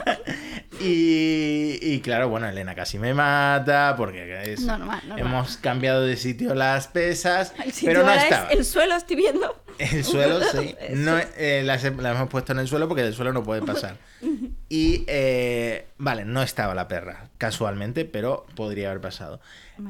Y, 0.86 1.80
y 1.82 2.00
claro, 2.02 2.30
bueno, 2.30 2.48
Elena 2.48 2.76
casi 2.76 2.98
me 3.00 3.14
mata 3.14 3.96
porque 3.98 4.54
es- 4.54 4.62
Normal, 4.62 5.02
normal. 5.08 5.20
hemos 5.20 5.58
cambiado 5.58 6.02
de 6.04 6.16
sitio 6.18 6.54
las 6.56 6.88
pesas, 6.88 7.54
El 7.64 7.72
sitio 7.72 7.90
pero 7.90 8.04
no 8.04 8.14
estaba. 8.14 8.50
es 8.50 8.58
el 8.60 8.66
suelo, 8.66 8.96
estoy 8.96 9.16
viendo. 9.16 9.62
El 9.78 10.04
suelo, 10.04 10.40
sí. 10.52 10.76
No, 10.94 11.18
eh, 11.38 11.62
las, 11.66 11.84
he- 11.84 11.92
las 11.92 12.16
hemos 12.16 12.30
puesto 12.30 12.54
en 12.54 12.60
el 12.60 12.68
suelo 12.68 12.88
porque 12.88 13.04
del 13.04 13.14
suelo 13.14 13.34
no 13.34 13.44
puede 13.44 13.62
pasar. 13.62 13.98
Y, 14.68 15.06
eh, 15.08 15.86
vale, 16.00 16.26
no 16.26 16.42
estaba 16.42 16.74
la 16.74 16.88
perra, 16.88 17.30
casualmente, 17.38 18.04
pero 18.04 18.48
podría 18.56 18.90
haber 18.90 19.00
pasado. 19.00 19.40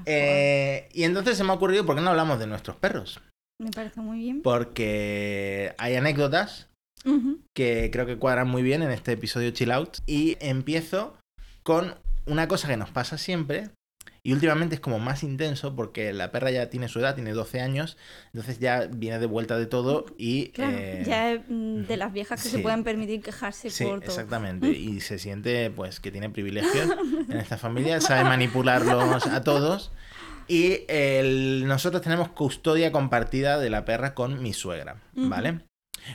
Eh, 0.06 0.90
y 0.92 1.04
entonces 1.06 1.38
se 1.38 1.46
me 1.46 1.52
ha 1.52 1.54
ocurrido, 1.54 1.86
¿por 1.86 1.96
qué 1.96 2.02
no 2.02 2.10
hablamos 2.10 2.40
de 2.40 2.48
nuestros 2.48 2.76
perros? 2.76 3.22
Me 3.58 3.72
parece 3.72 4.02
muy 4.02 4.20
bien. 4.20 4.42
Porque 4.42 5.74
hay 5.78 5.96
anécdotas 5.96 6.68
Que 7.54 7.90
creo 7.92 8.06
que 8.06 8.18
cuadran 8.18 8.48
muy 8.48 8.64
bien 8.64 8.82
en 8.84 8.92
este 8.92 9.14
episodio 9.14 9.52
Chill 9.52 9.72
Out. 9.72 9.98
Y 10.06 10.38
empiezo 10.40 11.18
con 11.64 11.96
una 12.26 12.48
cosa 12.48 12.68
que 12.68 12.78
nos 12.78 12.90
pasa 12.90 13.18
siempre. 13.18 13.70
Y 14.24 14.34
últimamente 14.34 14.74
es 14.74 14.82
como 14.82 14.98
más 14.98 15.22
intenso 15.22 15.76
porque 15.76 16.12
la 16.12 16.32
perra 16.32 16.50
ya 16.50 16.68
tiene 16.72 16.88
su 16.88 17.00
edad, 17.00 17.14
tiene 17.14 17.34
12 17.34 17.62
años, 17.62 17.96
entonces 18.34 18.58
ya 18.58 18.88
viene 18.92 19.20
de 19.20 19.28
vuelta 19.28 19.56
de 19.56 19.68
todo 19.68 20.08
y... 20.18 20.48
Claro, 20.48 20.76
eh, 20.76 21.04
ya 21.06 21.32
es 21.34 21.42
mm, 21.48 21.82
de 21.84 21.96
las 21.98 22.12
viejas 22.12 22.42
que 22.42 22.50
sí. 22.50 22.56
se 22.56 22.62
pueden 22.64 22.84
permitir 22.84 23.22
quejarse 23.22 23.70
Sí, 23.70 23.84
por 23.84 24.00
todo. 24.00 24.10
exactamente. 24.10 24.68
Y 24.72 25.00
se 25.02 25.20
siente 25.20 25.70
pues 25.70 26.00
que 26.00 26.10
tiene 26.12 26.32
privilegios 26.32 26.90
en 27.30 27.38
esta 27.38 27.58
familia, 27.60 28.02
sabe 28.02 28.24
manipularlos 28.24 29.28
a 29.28 29.44
todos. 29.44 29.92
Y 30.48 30.80
el- 30.88 31.68
nosotros 31.68 32.02
tenemos 32.02 32.30
custodia 32.30 32.92
compartida 32.92 33.60
de 33.60 33.70
la 33.70 33.86
perra 33.86 34.16
con 34.16 34.42
mi 34.42 34.54
suegra, 34.54 35.04
¿vale? 35.14 35.60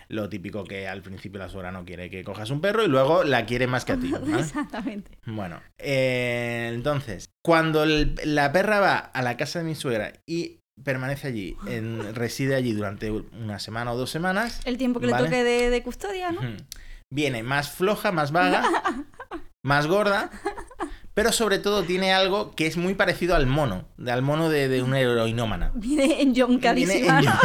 Lo 0.09 0.29
típico 0.29 0.65
que 0.65 0.87
al 0.89 1.03
principio 1.03 1.39
la 1.39 1.49
suegra 1.49 1.73
no 1.73 1.85
quiere 1.85 2.11
que 2.11 2.23
cojas 2.25 2.51
un 2.51 2.61
perro 2.61 2.85
y 2.85 2.89
luego 2.89 3.25
la 3.25 3.47
quiere 3.47 3.67
más 3.67 3.85
que 3.85 3.93
a 3.93 3.97
ti. 3.97 4.09
¿vale? 4.13 4.41
Exactamente. 4.41 5.19
Bueno, 5.27 5.61
eh, 5.79 6.71
entonces, 6.73 7.31
cuando 7.43 7.83
el- 7.85 8.15
la 8.25 8.53
perra 8.53 8.81
va 8.81 8.97
a 8.99 9.23
la 9.23 9.37
casa 9.37 9.59
de 9.61 9.65
mi 9.65 9.75
suegra 9.75 10.13
y 10.27 10.61
permanece 10.83 11.29
allí, 11.29 11.57
en- 11.67 12.15
reside 12.15 12.55
allí 12.55 12.73
durante 12.73 13.11
una 13.11 13.59
semana 13.59 13.93
o 13.93 13.97
dos 13.97 14.11
semanas, 14.11 14.61
El 14.65 14.79
tiempo 14.79 15.01
que 15.01 15.07
le 15.07 15.13
toque 15.15 15.45
de, 15.45 15.71
de 15.71 15.83
custodia, 15.83 16.33
¿no? 16.33 16.41
Viene 17.13 17.43
más 17.43 17.71
floja, 17.71 18.13
más 18.13 18.31
vaga, 18.33 18.63
más 19.65 19.87
gorda, 19.89 20.31
pero 21.15 21.33
sobre 21.33 21.59
todo 21.59 21.83
tiene 21.83 22.13
algo 22.15 22.55
que 22.55 22.67
es 22.67 22.77
muy 22.77 22.95
parecido 22.95 23.35
al 23.37 23.47
mono, 23.47 23.85
al 24.07 24.23
mono 24.23 24.49
de, 24.49 24.69
de 24.69 24.83
una 24.83 25.01
heroinómana. 25.01 25.73
Viene 25.75 26.21
en- 27.19 27.25
¿no? 27.25 27.33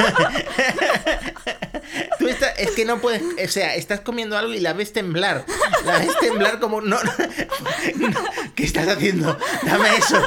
Tú 2.20 2.28
estás, 2.28 2.54
es 2.58 2.72
que 2.72 2.86
no 2.86 3.00
puedes, 3.00 3.22
o 3.22 3.52
sea, 3.52 3.76
estás 3.76 4.00
comiendo 4.02 4.38
algo 4.38 4.54
y 4.54 4.60
la 4.60 4.74
ves 4.74 4.94
temblar. 4.94 5.46
La 5.86 6.00
ves 6.00 6.18
temblar 6.20 6.60
como, 6.60 6.82
no, 6.82 6.98
no, 7.04 7.12
¿qué 8.56 8.64
estás 8.64 8.88
haciendo? 8.88 9.38
Dame 9.64 9.90
eso. 9.98 10.22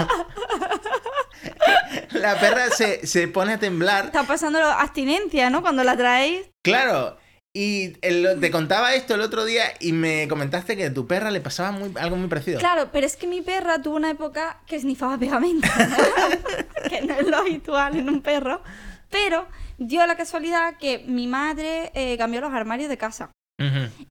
La 2.13 2.39
perra 2.39 2.71
se, 2.71 3.07
se 3.07 3.29
pone 3.29 3.53
a 3.55 3.59
temblar 3.59 4.07
Está 4.07 4.25
pasando 4.25 4.59
la 4.59 4.81
abstinencia, 4.81 5.51
¿no? 5.51 5.63
Cuando 5.63 5.85
la 5.85 5.97
traéis. 5.97 6.47
Claro. 6.63 7.17
Y 7.55 7.97
el- 8.03 8.39
te 8.41 8.51
contaba 8.51 8.95
esto 8.95 9.15
el 9.15 9.21
otro 9.23 9.45
día 9.45 9.65
y 9.81 9.93
me 9.93 10.29
comentaste 10.29 10.77
que 10.77 10.87
a 10.87 10.95
tu 10.95 11.07
perra 11.07 11.31
le 11.31 11.41
pasaba 11.41 11.73
muy, 11.73 11.93
algo 11.99 12.17
muy 12.17 12.29
parecido. 12.29 12.59
Claro, 12.61 12.91
pero 12.93 13.07
es 13.07 13.17
que 13.17 13.27
mi 13.27 13.41
perra 13.43 13.81
tuvo 13.81 13.97
una 13.97 14.11
época 14.11 14.61
que 14.67 14.79
snifaba 14.79 15.19
pegamento. 15.19 15.67
que 16.89 17.03
no 17.03 17.15
es 17.15 17.27
lo 17.27 17.39
habitual 17.39 17.97
en 17.97 18.09
un 18.09 18.21
perro. 18.23 18.63
Pero 19.11 19.47
dio 19.79 20.07
la 20.07 20.17
casualidad 20.17 20.77
que 20.79 21.05
mi 21.07 21.27
madre 21.27 21.91
eh, 21.95 22.17
cambió 22.19 22.41
los 22.43 22.53
armarios 22.53 22.89
de 22.91 22.99
casa. 22.99 23.31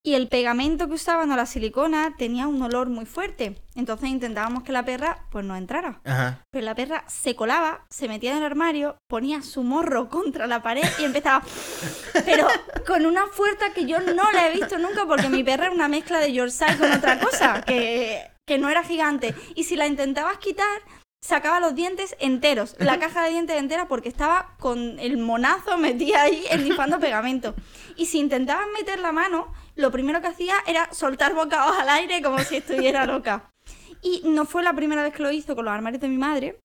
Y 0.04 0.16
el 0.16 0.28
pegamento 0.28 0.88
que 0.88 0.96
usaban 0.96 1.32
o 1.32 1.36
la 1.38 1.46
silicona 1.46 2.16
tenía 2.18 2.48
un 2.48 2.62
olor 2.62 2.90
muy 2.90 3.06
fuerte. 3.06 3.56
Entonces 3.76 4.10
intentábamos 4.10 4.64
que 4.64 4.74
la 4.74 4.84
perra 4.84 5.26
pues 5.32 5.46
no 5.46 5.56
entrara. 5.56 6.02
Ajá. 6.04 6.44
Pero 6.52 6.66
la 6.66 6.76
perra 6.76 7.06
se 7.08 7.36
colaba, 7.36 7.86
se 7.90 8.10
metía 8.10 8.32
en 8.32 8.40
el 8.40 8.44
armario, 8.44 8.98
ponía 9.08 9.42
su 9.42 9.64
morro 9.64 10.10
contra 10.10 10.48
la 10.48 10.62
pared 10.62 10.84
y 11.00 11.06
empezaba. 11.06 11.46
Pero 12.26 12.48
con 12.86 13.06
una 13.06 13.28
fuerza 13.28 13.72
que 13.74 13.86
yo 13.86 14.00
no 14.02 14.32
la 14.32 14.48
he 14.48 14.54
visto 14.54 14.78
nunca 14.78 15.06
porque 15.06 15.30
mi 15.30 15.44
perra 15.44 15.66
era 15.66 15.74
una 15.74 15.88
mezcla 15.88 16.20
de 16.20 16.34
Yorkshire 16.34 16.78
con 16.78 16.92
otra 16.92 17.20
cosa, 17.20 17.62
que, 17.62 18.30
que 18.46 18.58
no 18.58 18.70
era 18.70 18.84
gigante. 18.84 19.34
Y 19.56 19.64
si 19.64 19.78
la 19.78 19.88
intentabas 19.88 20.40
quitar, 20.40 20.82
sacaba 21.24 21.60
los 21.60 21.76
dientes 21.76 22.16
enteros, 22.20 22.76
la 22.80 23.00
caja 23.00 23.24
de 23.24 23.32
dientes 23.32 23.58
entera 23.58 23.88
porque 23.88 24.10
estaba 24.10 24.56
con 24.60 25.00
el 25.00 25.18
monazo 25.18 25.78
metida 25.78 26.22
ahí 26.24 26.44
esnifando 26.50 27.00
pegamento. 27.00 27.56
Y 27.96 28.06
si 28.06 28.20
intentabas 28.20 28.68
meter 28.78 29.00
la 29.00 29.12
mano, 29.12 29.52
lo 29.76 29.92
primero 29.92 30.22
que 30.22 30.28
hacía 30.28 30.56
era 30.68 30.92
soltar 30.94 31.34
bocados 31.34 31.76
al 31.78 31.90
aire 31.90 32.22
como 32.22 32.40
si 32.40 32.58
estuviera 32.58 33.06
loca. 33.06 33.52
Y 34.02 34.22
no 34.26 34.46
fue 34.46 34.64
la 34.64 34.74
primera 34.74 35.02
vez 35.04 35.14
que 35.14 35.24
lo 35.24 35.32
hizo 35.32 35.56
con 35.56 35.66
los 35.66 35.74
armarios 35.74 36.02
de 36.02 36.08
mi 36.08 36.18
madre. 36.18 36.60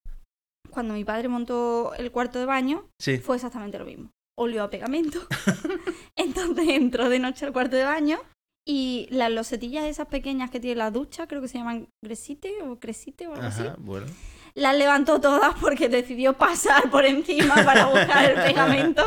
Cuando 0.71 0.95
mi 0.95 1.05
padre 1.05 1.29
montó 1.29 1.93
el 1.95 2.11
cuarto 2.11 2.39
de 2.39 2.47
baño, 2.47 2.89
Sí. 3.01 3.19
fue 3.19 3.37
exactamente 3.37 3.79
lo 3.79 3.85
mismo. 3.85 4.11
Olió 4.39 4.63
a 4.65 4.71
pegamento. 4.71 5.19
Entonces 6.17 6.69
entró 6.69 7.09
de 7.09 7.19
noche 7.19 7.45
al 7.47 7.53
cuarto 7.53 7.77
de 7.77 7.85
baño 7.85 8.19
y 8.67 9.09
las 9.11 9.31
losetillas 9.31 9.85
esas 9.85 10.07
pequeñas 10.07 10.51
que 10.51 10.61
tiene 10.61 10.77
la 10.77 10.91
ducha, 10.91 11.27
creo 11.27 11.41
que 11.43 11.49
se 11.49 11.59
llaman 11.59 11.89
gresite 12.05 12.63
o 12.63 12.79
cresite 12.79 13.27
o 13.27 13.35
algo 13.35 13.47
así, 13.47 13.65
bueno. 13.79 14.07
Las 14.55 14.77
levantó 14.77 15.21
todas 15.21 15.55
porque 15.61 15.89
decidió 15.89 16.35
pasar 16.35 16.91
por 16.91 17.05
encima 17.05 17.55
para 17.65 17.87
buscar 17.87 18.31
el 18.31 18.35
pegamento. 18.43 19.03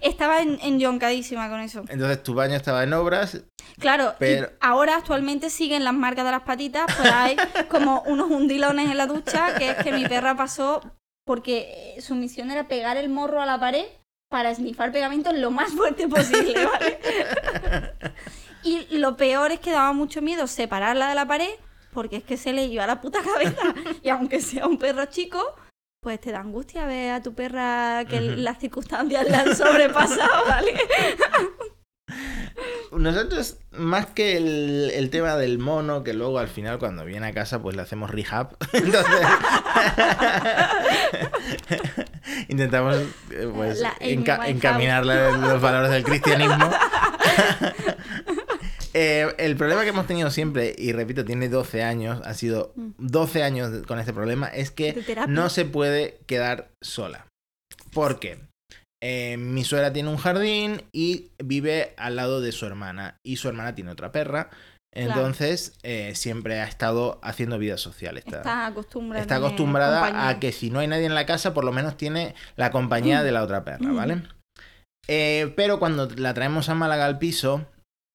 Estaba 0.00 0.40
en, 0.40 0.58
enyoncadísima 0.62 1.48
con 1.48 1.60
eso. 1.60 1.84
Entonces 1.88 2.22
tu 2.22 2.34
baño 2.34 2.56
estaba 2.56 2.82
en 2.82 2.92
obras. 2.92 3.42
Claro, 3.78 4.14
Pero- 4.18 4.50
ahora 4.60 4.96
actualmente 4.96 5.50
siguen 5.50 5.84
las 5.84 5.94
marcas 5.94 6.24
de 6.24 6.30
las 6.30 6.42
patitas, 6.42 6.84
pues 6.96 7.10
hay 7.12 7.36
como 7.68 8.02
unos 8.02 8.30
hundilones 8.30 8.90
en 8.90 8.96
la 8.96 9.06
ducha, 9.06 9.54
que 9.56 9.70
es 9.70 9.76
que 9.76 9.92
mi 9.92 10.06
perra 10.06 10.36
pasó 10.36 10.82
porque 11.26 11.96
su 12.00 12.14
misión 12.14 12.50
era 12.50 12.68
pegar 12.68 12.96
el 12.96 13.08
morro 13.08 13.40
a 13.40 13.46
la 13.46 13.58
pared 13.58 13.84
para 14.30 14.50
esnifar 14.50 14.92
pegamento 14.92 15.32
lo 15.32 15.50
más 15.50 15.72
fuerte 15.72 16.08
posible, 16.08 16.64
¿vale? 16.64 16.98
Y 18.64 18.96
lo 18.98 19.16
peor 19.16 19.50
es 19.50 19.58
que 19.58 19.72
daba 19.72 19.92
mucho 19.92 20.22
miedo 20.22 20.46
separarla 20.46 21.08
de 21.08 21.16
la 21.16 21.26
pared 21.26 21.50
porque 21.92 22.16
es 22.16 22.24
que 22.24 22.36
se 22.36 22.52
le 22.52 22.64
iba 22.64 22.86
la 22.86 23.00
puta 23.00 23.20
cabeza. 23.22 23.62
Y 24.02 24.08
aunque 24.08 24.40
sea 24.40 24.66
un 24.66 24.78
perro 24.78 25.04
chico, 25.06 25.40
pues 26.02 26.20
te 26.20 26.32
da 26.32 26.40
angustia 26.40 26.84
ver 26.86 27.12
a 27.12 27.22
tu 27.22 27.34
perra 27.34 28.04
que 28.08 28.20
las 28.20 28.58
circunstancias 28.58 29.28
le 29.28 29.36
han 29.36 29.54
sobrepasado, 29.56 30.44
¿vale? 30.48 30.74
Nosotros 32.90 33.56
más 33.70 34.06
que 34.06 34.36
el, 34.36 34.90
el 34.94 35.08
tema 35.10 35.36
del 35.36 35.58
mono, 35.58 36.02
que 36.02 36.12
luego 36.12 36.38
al 36.38 36.48
final 36.48 36.78
cuando 36.78 37.04
viene 37.06 37.28
a 37.28 37.32
casa 37.32 37.62
pues 37.62 37.74
le 37.76 37.82
hacemos 37.82 38.10
rehab. 38.10 38.56
Entonces 38.72 39.26
intentamos 42.48 42.96
eh, 43.30 43.50
pues, 43.54 43.80
La 43.80 43.94
enca- 44.00 44.46
encaminarle 44.48 45.32
los 45.38 45.60
valores 45.60 45.90
del 45.90 46.02
cristianismo. 46.04 46.70
Eh, 48.94 49.34
el 49.38 49.56
problema 49.56 49.82
que 49.82 49.88
hemos 49.88 50.06
tenido 50.06 50.30
siempre, 50.30 50.74
y 50.76 50.92
repito, 50.92 51.24
tiene 51.24 51.48
12 51.48 51.82
años, 51.82 52.20
ha 52.24 52.34
sido 52.34 52.72
12 52.98 53.42
años 53.42 53.72
de- 53.72 53.82
con 53.82 53.98
este 53.98 54.12
problema, 54.12 54.48
es 54.48 54.70
que 54.70 55.02
no 55.28 55.48
se 55.48 55.64
puede 55.64 56.18
quedar 56.26 56.70
sola. 56.82 57.26
¿Por 57.92 58.18
qué? 58.20 58.38
Eh, 59.02 59.36
mi 59.36 59.64
suegra 59.64 59.92
tiene 59.92 60.08
un 60.10 60.16
jardín 60.16 60.82
y 60.92 61.30
vive 61.42 61.94
al 61.96 62.16
lado 62.16 62.40
de 62.40 62.52
su 62.52 62.66
hermana. 62.66 63.16
Y 63.24 63.36
su 63.36 63.48
hermana 63.48 63.74
tiene 63.74 63.90
otra 63.90 64.12
perra. 64.12 64.50
Entonces, 64.94 65.78
eh, 65.82 66.12
siempre 66.14 66.60
ha 66.60 66.64
estado 66.68 67.18
haciendo 67.22 67.58
vida 67.58 67.78
social. 67.78 68.18
Está, 68.18 68.36
Está 68.38 68.66
acostumbrada. 68.66 69.22
está 69.22 69.34
a 69.36 69.38
acostumbrada 69.38 70.38
que 70.38 70.52
si 70.52 70.68
no 70.70 70.80
hay 70.80 70.86
nadie 70.86 71.06
en 71.06 71.14
la 71.14 71.24
casa, 71.24 71.54
por 71.54 71.64
lo 71.64 71.72
menos 71.72 71.96
tiene 71.96 72.34
la 72.56 72.70
compañía 72.70 73.22
de 73.22 73.32
la 73.32 73.42
otra 73.42 73.64
perra, 73.64 73.88
Mm. 73.88 73.96
¿vale? 73.96 74.22
Eh, 75.08 75.52
pero 75.56 75.78
cuando 75.78 76.08
la 76.16 76.34
traemos 76.34 76.68
a 76.68 76.74
Málaga 76.74 77.06
al 77.06 77.18
piso, 77.18 77.66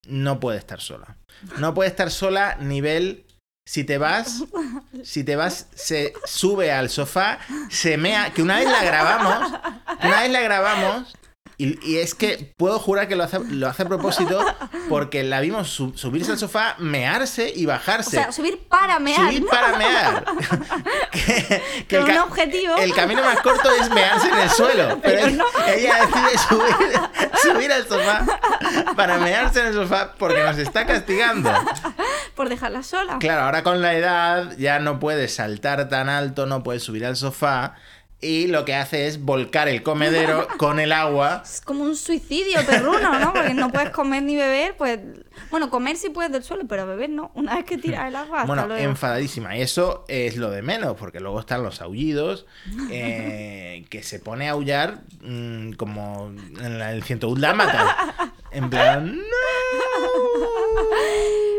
no 0.08 0.40
puede 0.40 0.58
estar 0.58 0.82
sola. 0.82 1.18
No 1.60 1.74
puede 1.74 1.90
estar 1.90 2.12
sola 2.12 2.56
nivel... 2.60 3.24
Si 3.70 3.84
te 3.84 3.98
vas, 3.98 4.46
si 5.04 5.26
te 5.26 5.36
vas, 5.36 5.68
se 5.76 6.14
sube 6.24 6.72
al 6.72 6.90
sofá, 6.90 7.40
se 7.70 7.98
mea, 7.98 8.32
que 8.32 8.42
una 8.42 8.60
vez 8.60 8.72
la 8.72 8.82
grabamos, 8.82 9.60
una 10.04 10.22
vez 10.22 10.32
la 10.32 10.40
grabamos, 10.40 11.14
y, 11.60 11.80
y 11.88 11.98
es 11.98 12.14
que 12.14 12.54
puedo 12.56 12.78
jurar 12.78 13.08
que 13.08 13.16
lo 13.16 13.24
hace, 13.24 13.40
lo 13.40 13.68
hace 13.68 13.84
a 13.84 13.88
propósito, 13.88 14.44
porque 14.90 15.24
la 15.24 15.40
vimos 15.42 15.70
su- 15.70 15.98
subirse 15.98 16.32
al 16.32 16.38
sofá, 16.38 16.76
mearse 16.78 17.52
y 17.56 17.66
O 17.66 17.70
bajarse. 17.70 18.12
sea, 18.12 18.32
subir 18.32 18.60
para 18.68 19.00
mear. 19.00 19.18
subir 19.28 19.46
para 19.48 19.78
mear. 19.78 20.26
que, 21.12 21.62
que 21.88 21.98
Con 22.00 22.10
el, 22.10 22.16
un 22.18 22.22
objetivo. 22.24 22.76
el 22.78 22.94
camino 22.94 23.24
más 23.24 23.40
corto 23.42 23.70
es 23.72 23.90
mearse 23.90 24.28
en 24.30 24.38
el 24.38 24.50
suelo. 24.50 25.00
Pero, 25.02 25.30
no. 25.32 25.46
ella 25.68 25.96
decide 26.06 26.38
subir, 26.48 27.00
subir 27.42 27.72
al 27.72 27.88
sofá 27.88 28.26
para 28.96 29.18
mearse 29.18 29.60
en 29.62 29.68
el 29.68 29.74
sofá 29.74 30.14
porque 30.18 30.44
nos 30.44 30.58
está 30.58 30.86
castigando. 30.86 31.52
Por 32.36 32.50
dejarla 32.50 32.84
sola. 32.84 33.18
Claro, 33.20 33.42
ahora 33.44 33.64
con 33.64 33.82
la 33.82 33.96
edad 33.96 34.56
ya 34.58 34.80
no 34.80 35.00
puedes 35.00 35.34
saltar 35.36 35.90
tan 35.90 36.08
alto, 36.10 36.46
no 36.46 36.62
puedes 36.64 36.84
subir 36.84 37.06
al 37.06 37.16
sofá. 37.16 37.76
Y 38.20 38.48
lo 38.48 38.66
que 38.66 38.74
hace 38.74 39.06
es 39.06 39.24
volcar 39.24 39.68
el 39.68 39.84
comedero 39.84 40.48
con 40.58 40.80
el 40.80 40.92
agua. 40.92 41.44
Es 41.46 41.62
como 41.62 41.84
un 41.84 41.96
suicidio 41.96 42.66
perruno, 42.66 43.20
¿no? 43.20 43.32
Porque 43.32 43.54
no 43.54 43.72
puedes 43.72 43.92
comer 43.92 44.24
ni 44.24 44.36
beber, 44.36 44.76
pues... 44.76 45.00
Bueno, 45.52 45.70
comer 45.70 45.98
sí 45.98 46.10
puedes 46.10 46.32
del 46.32 46.44
suelo, 46.44 46.64
pero 46.68 46.88
beber 46.88 47.12
no. 47.12 47.30
Una 47.36 47.58
vez 47.58 47.66
que 47.66 47.78
tiras 47.78 48.08
el 48.08 48.16
agua, 48.16 48.38
hasta 48.40 48.48
Bueno, 48.48 48.66
luego. 48.68 48.84
enfadadísima. 48.84 49.56
Y 49.56 49.62
eso 49.62 50.04
es 50.08 50.36
lo 50.36 50.50
de 50.50 50.64
menos, 50.64 50.96
porque 50.98 51.20
luego 51.20 51.40
están 51.40 51.62
los 51.62 51.80
aullidos, 51.80 52.48
eh, 52.90 53.86
que 53.92 54.02
se 54.02 54.20
pone 54.20 54.48
a 54.50 54.54
aullar 54.54 55.02
mm, 55.22 55.74
como 55.74 56.32
en 56.60 56.80
la- 56.80 56.94
el 56.94 57.04
101 57.04 57.40
Dálmata. 57.40 58.34
En 58.52 58.70
plan, 58.72 59.20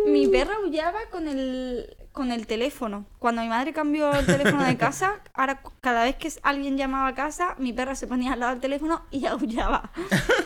Mi 0.07 0.27
perra 0.27 0.57
aullaba 0.57 0.99
con 1.11 1.29
el, 1.29 1.97
con 2.19 2.33
el 2.33 2.49
teléfono. 2.49 3.07
Cuando 3.21 3.43
mi 3.43 3.49
madre 3.49 3.73
cambió 3.73 4.13
el 4.13 4.27
teléfono 4.27 4.65
de 4.65 4.77
casa, 4.77 5.21
ahora 5.35 5.63
cada 5.81 6.03
vez 6.03 6.17
que 6.17 6.29
alguien 6.43 6.77
llamaba 6.77 7.07
a 7.07 7.15
casa, 7.15 7.55
mi 7.59 7.73
perra 7.73 7.95
se 7.95 8.09
ponía 8.09 8.33
al 8.33 8.41
lado 8.41 8.53
del 8.53 8.61
teléfono 8.61 9.07
y 9.13 9.25
aullaba. 9.27 9.93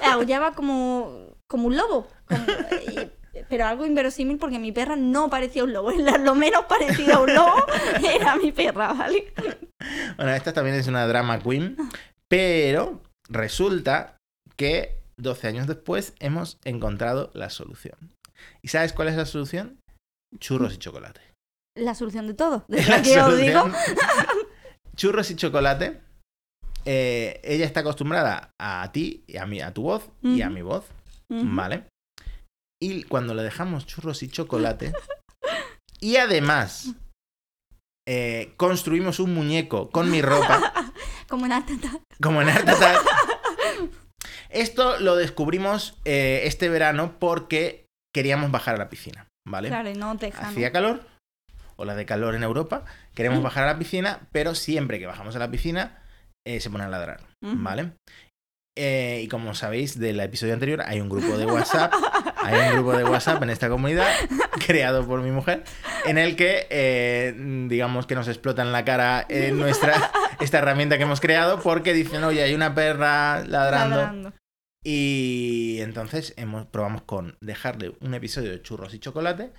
aullaba 0.05 0.53
como, 0.53 1.35
como 1.49 1.69
un 1.69 1.77
lobo. 1.79 2.07
como- 2.27 2.45
y- 2.93 3.11
pero 3.49 3.65
algo 3.67 3.87
inverosímil 3.87 4.37
porque 4.37 4.59
mi 4.59 4.71
perra 4.73 4.95
no 4.97 5.31
parecía 5.31 5.65
un 5.65 5.73
lobo. 5.73 5.91
Lo 5.91 6.35
menos 6.35 6.67
parecido 6.67 7.15
a 7.17 7.21
un 7.21 7.35
lobo 7.35 7.65
era 8.17 8.37
mi 8.37 8.53
perra, 8.53 8.93
¿vale? 8.93 9.33
Bueno, 10.19 10.33
esta 10.35 10.53
también 10.53 10.77
es 10.77 10.87
una 10.87 11.07
drama 11.07 11.39
queen, 11.41 11.77
pero 12.29 13.01
resulta 13.31 14.17
que 14.57 15.01
12 15.17 15.49
años 15.49 15.67
después 15.67 16.13
hemos 16.21 16.59
encontrado 16.65 17.31
la 17.33 17.49
solución. 17.49 17.97
¿Y 18.61 18.69
sabes 18.69 18.93
cuál 18.93 19.09
es 19.09 19.17
la 19.17 19.25
solución? 19.25 19.79
Churros 20.39 20.75
y 20.75 20.79
chocolate. 20.79 21.23
La 21.77 21.95
solución 21.95 22.27
de 22.27 22.35
todo. 22.35 22.65
Desde 22.69 23.03
que 23.03 23.21
os 23.21 23.39
digo. 23.39 23.65
Churros 24.97 25.31
y 25.31 25.37
chocolate. 25.37 26.01
Eh, 26.85 27.41
ella 27.45 27.65
está 27.65 27.81
acostumbrada 27.81 28.51
a 28.61 28.91
ti 28.93 29.25
y 29.27 29.37
a, 29.37 29.47
mí, 29.47 29.61
a 29.61 29.73
tu 29.73 29.83
voz 29.83 30.11
y 30.21 30.43
a 30.43 30.51
mi 30.51 30.63
voz. 30.63 30.85
¿vale? 31.29 31.85
Y 32.83 33.05
cuando 33.05 33.35
le 33.35 33.43
dejamos 33.43 33.87
churros 33.87 34.23
y 34.23 34.29
chocolate, 34.29 34.93
y 36.01 36.17
además 36.17 36.95
eh, 38.09 38.55
construimos 38.57 39.21
un 39.21 39.35
muñeco 39.35 39.91
con 39.91 40.11
mi 40.11 40.21
ropa, 40.21 40.73
Como 41.29 41.47
en 41.47 41.53
Art 41.53 41.69
como 42.21 42.43
en 42.43 42.49
Art. 42.49 42.69
Esto 44.51 44.99
lo 44.99 45.17
descubrimos 45.17 45.97
eh, 46.05 46.43
este 46.45 46.69
verano 46.69 47.19
porque 47.19 47.87
queríamos 48.13 48.51
bajar 48.51 48.75
a 48.75 48.79
la 48.79 48.91
piscina, 48.91 49.29
¿vale? 49.49 49.69
Claro, 49.69 49.89
y 49.89 49.95
no 49.95 50.19
te. 50.19 50.33
Hacía 50.37 50.73
calor, 50.73 51.07
ola 51.83 51.95
de 51.95 52.07
calor 52.07 52.35
en 52.35 52.43
Europa, 52.43 52.85
queremos 53.15 53.43
bajar 53.43 53.65
a 53.65 53.67
la 53.67 53.79
piscina, 53.79 54.21
pero 54.33 54.55
siempre 54.55 54.99
que 54.99 55.07
bajamos 55.07 55.37
a 55.37 55.39
la 55.39 55.51
piscina 55.51 56.03
eh, 56.47 56.61
se 56.61 56.71
pone 56.71 56.85
a 56.85 56.89
ladrar, 56.89 57.21
Ujú. 57.43 57.57
¿vale? 57.57 57.93
Eh, 58.79 59.21
y 59.25 59.29
como 59.29 59.55
sabéis 59.55 59.99
del 59.99 60.19
episodio 60.21 60.55
anterior, 60.55 60.83
hay 60.87 61.01
un 61.01 61.09
grupo 61.09 61.37
de 61.37 61.45
WhatsApp, 61.45 61.93
hay 62.43 62.69
un 62.69 62.75
grupo 62.77 62.97
de 62.97 63.05
WhatsApp 63.05 63.43
en 63.43 63.51
esta 63.51 63.69
comunidad, 63.69 64.09
creado 64.67 65.07
por 65.07 65.21
mi 65.21 65.31
mujer, 65.31 65.65
en 66.07 66.17
el 66.17 66.37
que, 66.37 66.67
eh, 66.71 67.35
digamos 67.69 68.07
que 68.07 68.15
nos 68.15 68.29
explota 68.29 68.63
en 68.63 68.73
la 68.73 68.85
cara 68.85 69.27
nuestra, 69.53 70.11
esta 70.41 70.59
herramienta 70.59 70.97
que 70.97 71.03
hemos 71.03 71.21
creado, 71.21 71.61
porque 71.61 71.93
dicen, 71.93 72.25
oye, 72.25 72.43
hay 72.43 72.55
una 72.55 72.75
perra 72.75 73.45
ladrando. 73.45 73.97
ladrando. 73.97 74.33
Y 74.85 75.79
entonces 75.81 76.35
hemos, 76.37 76.67
probamos 76.67 77.03
con 77.03 77.37
dejarle 77.41 77.95
un 78.01 78.15
episodio 78.15 78.51
de 78.51 78.63
churros 78.63 78.95
y 78.95 78.99
chocolate 78.99 79.53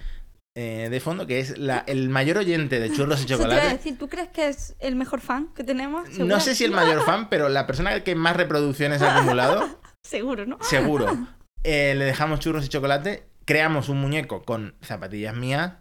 eh, 0.56 0.88
de 0.92 1.00
fondo, 1.00 1.26
que 1.26 1.40
es 1.40 1.58
la, 1.58 1.84
el 1.88 2.10
mayor 2.10 2.38
oyente 2.38 2.80
de 2.80 2.92
churros 2.92 3.24
y 3.24 3.26
chocolate. 3.26 3.70
decir, 3.70 3.98
¿tú 3.98 4.08
crees 4.08 4.30
que 4.30 4.50
es 4.50 4.76
el 4.80 4.96
mejor 4.96 5.20
fan 5.20 5.48
que 5.56 5.64
tenemos? 5.64 6.10
No 6.20 6.40
sé 6.40 6.54
si 6.54 6.64
el 6.64 6.72
mayor 6.72 7.04
fan, 7.04 7.28
pero 7.30 7.50
la 7.50 7.66
persona 7.66 8.04
que 8.04 8.14
más 8.16 8.38
reproducciones 8.38 9.02
ha 9.02 9.18
acumulado, 9.18 9.80
Seguro, 10.04 10.46
¿no? 10.46 10.58
seguro. 10.62 11.08
Eh, 11.66 11.96
le 11.96 12.04
dejamos 12.04 12.42
churros 12.42 12.66
y 12.66 12.68
chocolate, 12.68 13.26
creamos 13.46 13.88
un 13.88 14.02
muñeco 14.02 14.44
con 14.44 14.76
zapatillas 14.82 15.34
mías, 15.34 15.76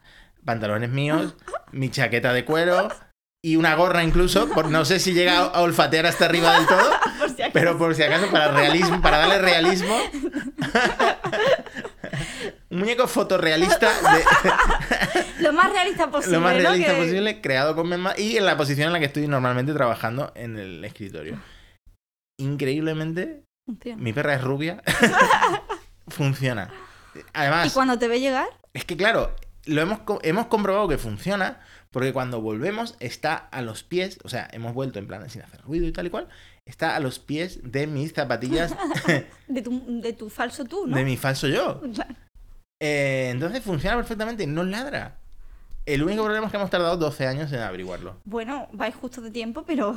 pantalones 0.45 0.91
míos, 0.91 1.35
mi 1.73 1.91
chaqueta 1.91 2.33
de 2.33 2.45
cuero 2.45 2.89
y 3.45 3.57
una 3.57 3.75
gorra 3.75 4.05
incluso, 4.05 4.49
por, 4.51 4.71
no 4.71 4.85
sé 4.85 5.01
si 5.01 5.13
llega 5.13 5.39
a, 5.41 5.61
olfatear 5.61 6.07
hasta 6.07 6.27
arriba 6.27 6.55
del 6.57 6.69
todo, 6.69 6.89
Por 7.19 7.31
si 7.31 7.43
acaso. 7.43 7.51
pero 7.53 7.77
por 7.79 7.97
si 7.97 8.05
acaso 8.05 8.31
para 8.31 8.53
realismo, 8.53 9.03
para 9.03 9.19
darle 9.19 9.39
realismo. 9.39 9.99
Un 12.73 12.79
muñeco 12.79 13.07
fotorrealista 13.07 13.89
de, 13.89 14.25
Lo 15.43 15.53
más 15.53 15.71
realista 15.73 16.11
posible. 16.11 16.37
lo 16.37 16.41
más 16.43 16.55
¿no? 16.55 16.59
realista 16.61 16.93
Que- 16.95 16.99
posible, 17.03 17.41
creado 17.41 17.75
con 17.77 17.89
Memma 17.89 18.15
y 18.17 18.37
en 18.37 18.47
la 18.47 18.57
posición 18.57 18.89
en 18.89 18.93
la 18.95 18.99
que 18.99 19.07
estoy 19.07 19.29
normalmente 19.29 19.73
trabajando 19.73 20.33
en 20.35 20.59
el 20.59 20.85
escritorio. 20.85 21.39
Increíblemente, 22.39 23.45
Funciona. 23.67 24.03
mi 24.03 24.13
perra 24.13 24.35
es 24.35 24.43
rubia. 24.43 24.83
funciona. 26.09 26.71
¿Y 27.15 27.19
Además, 27.35 27.73
cuando 27.73 27.99
te 27.99 28.09
ve 28.09 28.21
llegar? 28.21 28.47
es 28.73 28.85
que 28.85 28.97
claro, 28.97 29.35
lo 29.67 29.81
hemos, 29.83 30.01
hemos 30.23 30.47
comprobado 30.47 30.89
que 30.89 30.99
funciona 30.99 31.61
porque 31.91 32.13
cuando 32.15 32.41
volvemos 32.41 32.97
está 33.01 33.35
a 33.35 33.61
los 33.61 33.83
pies, 33.85 34.19
o 34.25 34.29
sea, 34.31 34.49
hemos 34.53 34.73
vuelto 34.73 34.99
en 34.99 35.07
plan 35.07 35.29
sin 35.29 35.43
hacer 35.43 35.61
ruido 35.61 35.87
y 35.87 35.93
tal 35.93 36.07
y 36.07 36.11
cual, 36.11 36.29
está 36.65 36.97
a 36.97 37.01
los 37.01 37.19
pies 37.19 37.61
de 37.63 37.87
mis 37.87 38.15
zapatillas 38.15 38.75
De 39.47 39.61
tu, 39.63 40.01
de 40.01 40.13
tu 40.15 40.31
falso 40.31 40.65
tú, 40.65 40.87
¿no? 40.87 40.97
de 40.97 41.05
mi 41.05 41.17
falso 41.19 41.49
yo. 41.49 41.83
Eh, 42.85 43.29
entonces 43.31 43.63
funciona 43.63 43.95
perfectamente, 43.97 44.45
no 44.47 44.65
ladra. 44.65 45.15
El 45.87 46.03
único 46.03 46.25
problema 46.25 46.47
es 46.47 46.51
que 46.51 46.57
hemos 46.57 46.71
tardado 46.71 46.97
12 46.97 47.27
años 47.29 47.53
en 47.53 47.61
averiguarlo. 47.61 48.17
Bueno, 48.25 48.67
vais 48.73 48.93
justo 48.95 49.21
de 49.21 49.31
tiempo, 49.31 49.63
pero. 49.65 49.95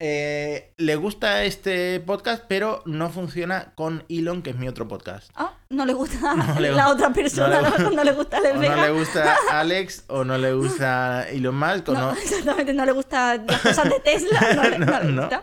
Eh, 0.00 0.72
le 0.76 0.96
gusta 0.96 1.44
este 1.44 1.98
podcast, 2.00 2.44
pero 2.48 2.82
no 2.84 3.10
funciona 3.10 3.72
con 3.76 4.04
Elon, 4.08 4.42
que 4.42 4.50
es 4.50 4.56
mi 4.56 4.66
otro 4.68 4.86
podcast. 4.88 5.30
ah, 5.36 5.54
no 5.70 5.86
le 5.86 5.92
gusta 5.94 6.34
No 6.54 6.60
le- 6.60 6.72
la 6.76 6.88
otra 6.90 7.12
persona, 7.12 7.60
no 7.62 7.70
no, 7.78 7.90
le- 7.90 7.96
no 7.96 8.04
le 8.04 8.12
gusta 8.12 8.38
el 8.38 8.56
O 8.56 8.60
no 8.60 8.76
le 8.82 8.90
gusta 8.90 9.36
Alex, 9.52 10.04
o 10.08 10.24
no 10.24 10.36
le 10.38 10.52
gusta 10.52 11.28
Elon 11.28 11.56
Musk, 11.56 11.88
o 11.88 11.92
No, 11.94 12.00
no. 12.00 12.12
exactamente, 12.12 12.72
no 12.74 12.84
le 12.84 12.92
gustan 12.92 13.46
las 13.48 13.60
cosas 13.60 13.88
de 13.88 14.00
Tesla, 14.00 14.40
no 14.56 14.62
le, 14.64 14.78
no 14.80 14.86
No, 14.86 15.00
le 15.00 15.12
no. 15.12 15.22
gusta. 15.22 15.42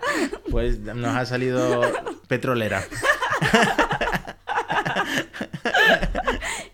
Pues 0.50 0.80
nos 0.80 1.16
ha 1.16 1.26
salido 1.26 1.82
petrolera. 2.28 2.84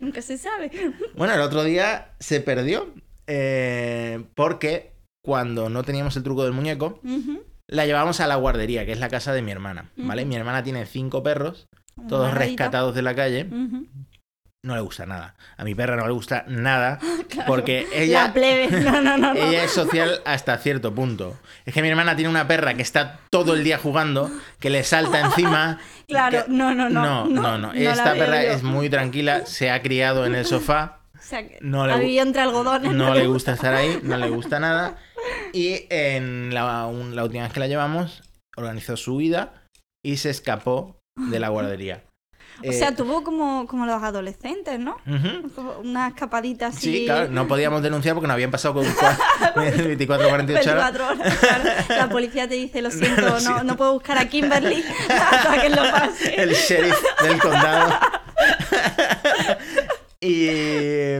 Nunca 0.07 0.21
se 0.21 0.37
sabe. 0.37 0.71
Bueno, 1.17 1.33
el 1.33 1.41
otro 1.41 1.65
día 1.65 2.13
se 2.19 2.39
perdió 2.39 2.93
eh, 3.27 4.23
porque 4.35 4.93
cuando 5.21 5.69
no 5.69 5.83
teníamos 5.83 6.15
el 6.15 6.23
truco 6.23 6.45
del 6.45 6.53
muñeco, 6.53 7.01
la 7.67 7.85
llevamos 7.85 8.21
a 8.21 8.27
la 8.27 8.35
guardería, 8.37 8.85
que 8.85 8.93
es 8.93 8.99
la 8.99 9.09
casa 9.09 9.33
de 9.33 9.41
mi 9.41 9.51
hermana, 9.51 9.91
¿vale? 9.97 10.23
Mi 10.23 10.37
hermana 10.37 10.63
tiene 10.63 10.85
cinco 10.85 11.23
perros, 11.23 11.67
todos 12.07 12.33
rescatados 12.33 12.95
de 12.95 13.01
la 13.01 13.15
calle. 13.15 13.49
No 14.63 14.75
le 14.75 14.81
gusta 14.81 15.05
nada. 15.05 15.35
A 15.55 15.63
mi 15.63 15.75
perra 15.75 15.95
no 15.95 16.05
le 16.07 16.13
gusta 16.13 16.43
nada 16.47 16.99
porque 17.47 17.87
ella, 17.93 18.23
La 18.27 18.33
plebe. 18.33 18.67
No, 18.81 19.01
no, 19.01 19.17
no. 19.17 19.33
ella 19.33 19.63
es 19.63 19.71
social 19.71 20.21
hasta 20.25 20.57
cierto 20.57 20.93
punto. 20.93 21.37
Es 21.65 21.73
que 21.73 21.81
mi 21.81 21.89
hermana 21.89 22.15
tiene 22.15 22.29
una 22.29 22.47
perra 22.47 22.73
que 22.73 22.81
está 22.81 23.19
todo 23.29 23.53
el 23.53 23.63
día 23.63 23.77
jugando, 23.77 24.31
que 24.59 24.69
le 24.69 24.83
salta 24.83 25.19
encima. 25.19 25.79
Claro, 26.07 26.45
que- 26.45 26.51
no, 26.51 26.73
no, 26.73 26.89
no. 26.89 27.25
No, 27.25 27.27
no, 27.27 27.57
no. 27.57 27.73
Esta 27.73 28.13
perra 28.13 28.41
yo. 28.41 28.51
es 28.51 28.63
muy 28.63 28.89
tranquila, 28.89 29.45
se 29.45 29.71
ha 29.71 29.81
criado 29.81 30.25
en 30.25 30.35
el 30.35 30.45
sofá. 30.45 30.99
O 31.13 31.21
sea, 31.21 31.45
que 31.45 31.57
no 31.59 31.85
le 31.85 32.19
entre 32.21 32.41
algodones. 32.41 32.93
No 32.93 33.13
le 33.13 33.27
gusta 33.27 33.51
estar 33.51 33.73
ahí, 33.73 33.99
no 34.03 34.15
le 34.15 34.29
gusta 34.29 34.59
nada. 34.61 34.95
Y 35.51 35.85
en 35.89 36.53
la, 36.53 36.89
la 37.11 37.23
última 37.23 37.43
vez 37.43 37.51
que 37.51 37.59
la 37.59 37.67
llevamos, 37.67 38.23
organizó 38.55 38.95
su 38.95 39.15
huida 39.15 39.65
y 40.01 40.17
se 40.17 40.29
escapó 40.29 40.97
de 41.17 41.39
la 41.41 41.49
guardería. 41.49 42.03
O 42.65 42.71
sea, 42.71 42.95
tuvo 42.95 43.23
como, 43.23 43.67
como 43.67 43.85
los 43.85 44.01
adolescentes, 44.01 44.79
¿no? 44.79 44.97
ujú. 45.05 45.49
Como 45.53 45.73
Una 45.79 46.07
escapadita 46.07 46.67
así. 46.67 46.79
Sí, 46.99 47.05
claro, 47.05 47.29
no 47.29 47.47
podíamos 47.47 47.83
denunciar 47.83 48.15
porque 48.15 48.27
no 48.27 48.33
habían 48.33 48.49
pasado 48.51 48.73
con 48.75 48.85
cua- 48.85 49.17
24 49.55 50.27
48 50.29 50.71
horas. 50.71 50.91
24 50.93 51.07
horas. 51.07 51.37
claro. 51.37 51.63
La 51.89 52.09
policía 52.09 52.47
te 52.47 52.55
dice, 52.55 52.81
lo 52.81 52.89
siento, 52.91 53.21
Lo 53.21 53.29
no, 53.29 53.39
siento. 53.39 53.63
no 53.63 53.77
puedo 53.77 53.93
buscar 53.93 54.17
a 54.17 54.25
Kimberly 54.27 54.83
hasta 55.09 55.61
que 55.61 55.69
lo 55.69 55.83
pase. 55.91 56.41
El 56.41 56.49
sheriff 56.53 56.97
del 57.21 57.39
condado. 57.39 57.99
y 60.19 60.49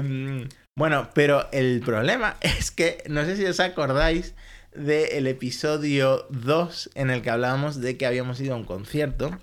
mm, 0.02 0.42
bueno, 0.76 1.10
pero 1.14 1.48
el 1.52 1.82
problema 1.86 2.36
es 2.42 2.72
que 2.72 3.04
no 3.10 3.24
sé 3.26 3.36
si 3.38 3.46
os 3.46 3.60
acordáis 3.60 4.34
del 4.78 5.28
episodio 5.28 6.26
2 6.30 6.92
en 6.96 7.10
el 7.10 7.22
que 7.22 7.30
hablábamos 7.30 7.82
de 7.82 7.98
que 7.98 8.06
habíamos 8.06 8.40
ido 8.40 8.54
a 8.54 8.58
un 8.58 8.64
concierto, 8.64 9.38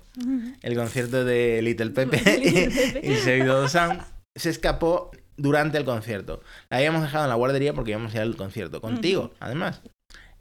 el 0.61 0.75
concierto 0.75 1.25
de 1.25 1.61
Little 1.61 1.89
Pepe 1.91 2.17
Little 2.37 2.71
Pepe. 2.93 3.07
y 3.11 3.15
Seguido 3.17 3.67
Sound, 3.67 4.01
se 4.35 4.49
escapó 4.49 5.11
durante 5.37 5.77
el 5.77 5.85
concierto. 5.85 6.41
La 6.69 6.77
habíamos 6.77 7.01
dejado 7.01 7.25
en 7.25 7.29
la 7.29 7.35
guardería 7.35 7.73
porque 7.73 7.91
íbamos 7.91 8.13
a 8.13 8.17
ir 8.17 8.21
al 8.23 8.35
concierto, 8.37 8.79
contigo, 8.81 9.33
además. 9.39 9.81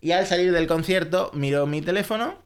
Y 0.00 0.12
al 0.12 0.26
salir 0.26 0.52
del 0.52 0.66
concierto, 0.66 1.30
miró 1.34 1.66
mi 1.66 1.80
teléfono 1.80 2.38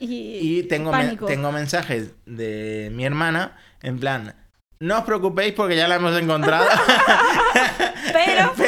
Y, 0.00 0.58
y 0.58 0.62
tengo, 0.64 0.92
me- 0.92 1.16
tengo 1.16 1.52
mensajes 1.52 2.10
de 2.26 2.90
mi 2.92 3.04
hermana 3.04 3.56
en 3.82 3.98
plan, 4.00 4.34
no 4.80 4.98
os 4.98 5.04
preocupéis 5.04 5.52
porque 5.54 5.76
ya 5.76 5.86
la 5.88 5.94
hemos 5.96 6.18
encontrado, 6.20 6.66
Pero, 8.12 8.52
pero 8.56 8.65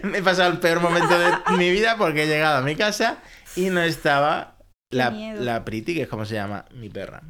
me 0.04 0.18
he 0.18 0.22
pasado 0.22 0.52
el 0.52 0.58
peor 0.58 0.80
momento 0.80 1.18
de 1.18 1.32
mi 1.56 1.70
vida 1.70 1.96
porque 1.96 2.24
he 2.24 2.26
llegado 2.26 2.58
a 2.58 2.62
mi 2.62 2.76
casa 2.76 3.18
y 3.56 3.70
no 3.70 3.80
estaba 3.82 4.56
la, 4.92 5.10
la 5.10 5.64
Priti, 5.64 5.94
que 5.94 6.02
es 6.02 6.08
como 6.08 6.24
se 6.24 6.34
llama 6.34 6.64
mi 6.74 6.88
perra. 6.88 7.22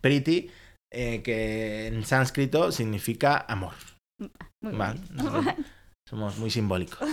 Priti, 0.00 0.50
eh, 0.92 1.22
que 1.22 1.86
en 1.88 2.04
sánscrito 2.04 2.70
significa 2.72 3.44
amor. 3.48 3.74
muy 4.62 4.72
Vale, 4.74 5.00
nosotros 5.12 5.44
somos 6.08 6.38
muy 6.38 6.50
simbólicos. 6.50 7.08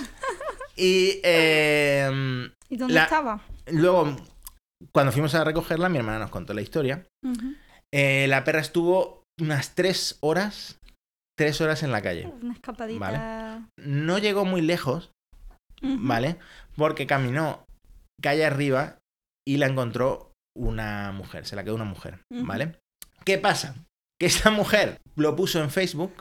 Y 0.76 1.20
eh, 1.24 2.50
¿Y 2.70 2.78
dónde 2.78 2.94
la- 2.96 3.04
estaba? 3.04 3.42
luego, 3.68 4.16
cuando 4.92 5.12
fuimos 5.12 5.34
a 5.36 5.44
recogerla, 5.44 5.90
mi 5.90 5.98
hermana 6.00 6.20
nos 6.20 6.30
contó 6.32 6.54
la 6.54 6.62
historia. 6.62 7.06
Eh, 7.92 8.26
la 8.28 8.44
perra 8.44 8.60
estuvo 8.60 9.24
unas 9.40 9.76
tres 9.76 10.18
horas, 10.22 10.80
tres 11.38 11.62
horas 11.62 11.84
en 11.84 11.92
la 11.92 12.02
calle. 12.02 12.32
Una 12.42 12.54
escapadita. 12.54 13.00
Vale. 13.00 13.66
No 13.78 14.18
llegó 14.18 14.46
muy 14.46 14.62
lejos. 14.62 15.12
¿vale? 15.84 16.38
Porque 16.76 17.06
caminó 17.08 17.66
calle 18.22 18.46
arriba 18.46 18.98
y 19.46 19.58
la 19.58 19.68
encontró 19.68 20.32
una 20.58 21.12
mujer, 21.12 21.46
se 21.46 21.56
la 21.56 21.64
quedó 21.64 21.76
una 21.76 21.84
mujer. 21.84 22.20
¿vale? 22.30 22.80
¿Qué 23.26 23.38
pasa? 23.38 23.76
Que 24.20 24.28
esta 24.28 24.50
mujer 24.52 24.98
lo 25.16 25.36
puso 25.36 25.62
en 25.62 25.70
Facebook, 25.70 26.14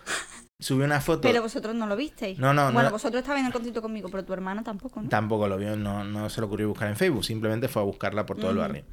subió 0.61 0.85
una 0.85 1.01
foto, 1.01 1.23
Pero 1.23 1.43
vosotros 1.43 1.75
no 1.75 1.87
lo 1.87 1.97
visteis. 1.97 2.39
No, 2.39 2.53
no, 2.53 2.65
Bueno, 2.73 2.89
no. 2.89 2.91
vosotros 2.91 3.21
estabais 3.21 3.41
en 3.43 3.47
el 3.47 3.53
concierto 3.53 3.83
conmigo, 3.83 4.09
pero 4.09 4.25
tu 4.25 4.33
hermana 4.33 4.63
tampoco, 4.65 5.01
¿no? 5.03 5.09
tampoco 5.09 5.47
lo 5.47 5.57
vio, 5.59 5.77
no, 5.77 6.03
no 6.03 6.29
se 6.29 6.41
le 6.41 6.47
ocurrió 6.47 6.69
buscar 6.69 6.89
en 6.89 6.97
Facebook, 6.97 7.25
simplemente 7.25 7.69
fue 7.69 7.83
a 7.83 7.85
buscarla 7.85 8.27
por 8.27 8.39
todo 8.39 8.51
el 8.51 8.57
barrio. 8.57 8.85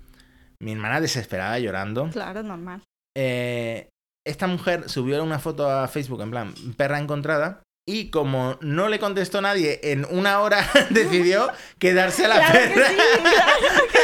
Mi 0.62 0.74
hermana 0.74 1.00
desesperada, 1.02 1.58
llorando. 1.58 2.10
Claro, 2.10 2.44
normal. 2.44 2.84
Eh, 3.18 3.90
esta 4.26 4.48
mujer 4.48 4.90
subió 4.90 5.24
una 5.24 5.40
foto 5.40 5.70
a 5.70 5.88
Facebook 5.88 6.22
en 6.22 6.32
plan 6.32 6.54
perra 6.78 7.00
encontrada 7.00 7.62
y 7.86 8.12
como 8.12 8.58
no 8.62 8.88
le 8.88 9.00
contestó 9.00 9.42
nadie 9.42 9.80
en 9.82 10.06
una 10.10 10.42
hora 10.42 10.64
decidió 10.92 11.52
quedarse 11.80 12.26
a 12.26 12.28
la 12.28 12.36
Claro 12.36 12.60
que 12.60 12.68
perra 12.68 12.88
sí, 12.90 12.96
claro 13.22 13.88
que 13.92 14.00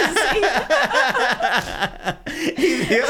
sí. 2.32 2.54
y, 2.64 2.74
dio, 2.86 3.04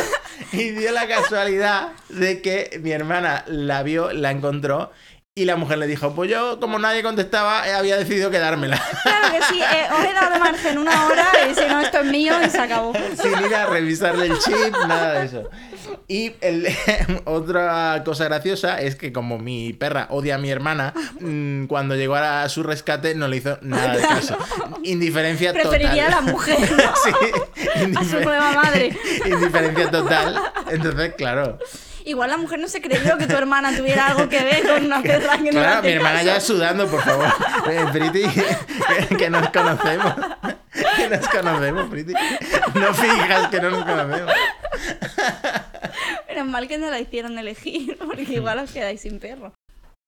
y 0.52 0.72
dio 0.72 0.92
la 0.92 1.08
casualidad 1.08 1.94
de 2.10 2.42
que 2.42 2.80
mi 2.84 2.92
hermana 2.92 3.46
la 3.48 3.84
vio, 3.84 4.12
la 4.12 4.32
encontró 4.32 4.92
y 5.38 5.44
la 5.46 5.58
mujer 5.58 5.78
le 5.78 5.88
dijo, 5.88 6.16
pues 6.16 6.30
yo 6.30 6.62
como 6.62 6.80
nadie 6.80 7.04
contestaba 7.04 7.68
eh, 7.68 7.74
había 7.74 7.98
decidido 7.98 8.32
quedármela 8.32 8.82
Claro 9.04 9.32
que 9.34 9.44
sí, 9.44 9.62
eh, 9.62 9.88
os 9.92 10.06
he 10.06 10.14
dado 10.14 10.34
de 10.34 10.40
margen 10.40 10.78
una 10.78 11.08
hora 11.08 11.28
y 11.50 11.56
si 11.56 11.68
no, 11.68 11.80
esto 11.82 12.00
es 12.00 12.06
mío 12.06 12.34
y 12.46 12.50
se 12.50 12.60
acabó. 12.60 12.94
sin 13.22 13.46
ir 13.46 13.54
a 13.54 13.66
revisarle 13.66 14.28
el 14.28 14.40
chip, 14.40 14.76
nada 14.88 15.20
de 15.20 15.26
eso. 15.26 15.50
Y 16.08 16.34
el- 16.42 16.68
otra 17.26 18.02
cosa 18.06 18.26
graciosa 18.26 18.82
es 18.82 18.96
que 18.96 19.12
como 19.14 19.38
mi 19.40 19.74
perra 19.74 20.08
odia 20.10 20.36
a 20.36 20.38
mi 20.38 20.50
hermana, 20.50 20.94
mm, 21.20 21.66
cuando 21.66 21.96
llegó 21.96 22.16
a 22.16 22.48
su 22.50 22.64
rescate 22.64 23.16
no 23.16 23.28
le 23.28 23.38
hizo 23.38 23.58
nada 23.62 23.96
de 23.96 24.02
caso. 24.02 24.38
Indiferencia 24.84 25.52
Preferiría 25.54 26.08
a 26.08 26.10
la 26.10 26.18
total. 26.18 26.32
mujer, 26.34 26.72
¿no? 26.72 26.78
Sí, 27.04 27.94
A 27.98 28.04
su 28.04 28.20
nueva 28.22 28.52
madre. 28.54 28.96
Indiferencia 29.26 29.90
total. 29.92 30.40
Entonces, 30.70 31.14
claro. 31.18 31.58
Igual 32.08 32.30
la 32.30 32.38
mujer 32.38 32.60
no 32.60 32.68
se 32.68 32.82
creyó 32.84 33.18
que 33.18 33.26
tu 33.26 33.36
hermana 33.36 33.76
tuviera 33.76 34.06
algo 34.08 34.30
que 34.30 34.44
ver 34.44 34.62
con 34.64 34.86
una 34.86 35.02
perra 35.02 35.38
que 35.40 35.46
no 35.52 35.60
Claro, 35.60 35.80
hace 35.80 35.88
mi 35.88 35.94
hermana 35.94 36.18
caso. 36.20 36.26
ya 36.28 36.40
sudando, 36.40 36.88
por 36.88 37.02
favor. 37.02 37.26
Eh, 37.68 37.86
Priti, 37.92 38.22
que, 39.10 39.16
que 39.18 39.30
nos 39.32 39.50
conocemos. 39.50 40.14
Que 40.98 41.10
nos 41.10 41.28
conocemos, 41.28 41.90
Priti. 41.90 42.14
No 42.76 42.94
fijas 42.94 43.48
que 43.48 43.60
no 43.60 43.72
nos 43.72 43.86
conocemos. 43.86 44.32
Menos 46.36 46.52
mal 46.52 46.68
que 46.68 46.78
no 46.78 46.90
la 46.90 47.00
hicieron 47.00 47.38
elegir, 47.38 47.98
porque 48.06 48.24
igual 48.34 48.60
os 48.60 48.72
quedáis 48.72 49.02
sin 49.02 49.20
perro. 49.20 49.54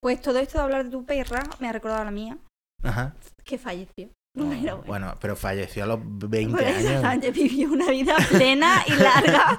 Pues 0.02 0.22
todo 0.22 0.40
esto 0.40 0.58
de 0.60 0.64
hablar 0.66 0.84
de 0.86 0.92
tu 0.92 1.06
perra 1.06 1.42
me 1.60 1.70
ha 1.70 1.72
recordado 1.72 2.02
a 2.02 2.06
la 2.06 2.12
mía, 2.12 2.38
Ajá. 2.84 3.16
que 3.44 3.58
falleció. 3.58 4.10
Pero 4.38 4.46
bueno. 4.50 4.84
Bueno, 4.86 5.16
pero 5.20 5.36
falleció 5.36 5.84
a 5.86 5.88
los 5.88 6.00
20 6.04 6.52
Pues, 6.56 6.86
años. 7.04 7.34
vivió 7.34 7.72
una 7.72 7.90
vida 7.90 8.16
plena 8.30 8.84
y 8.86 8.92
larga. 8.92 9.58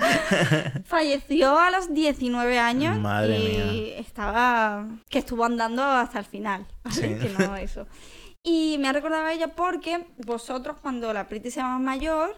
Falleció 0.85 1.59
a 1.59 1.71
los 1.73 1.93
19 1.93 2.59
años 2.61 2.97
Madre 2.99 3.39
y 3.39 3.43
mía. 3.57 3.99
estaba 3.99 4.87
que 5.09 5.19
estuvo 5.19 5.45
andando 5.45 5.83
hasta 5.83 6.21
el 6.21 6.25
final. 6.27 6.65
Sí. 6.91 7.01
Que 7.03 7.35
no 7.39 7.57
eso. 7.57 7.89
Y 8.45 8.77
me 8.79 8.89
ha 8.89 8.93
recordado 8.93 9.27
a 9.27 9.33
ella 9.33 9.49
porque 9.49 10.07
vosotros 10.25 10.77
cuando 10.81 11.13
la 11.13 11.27
Priti 11.27 11.51
sea 11.51 11.65
más 11.67 11.81
mayor, 11.81 12.37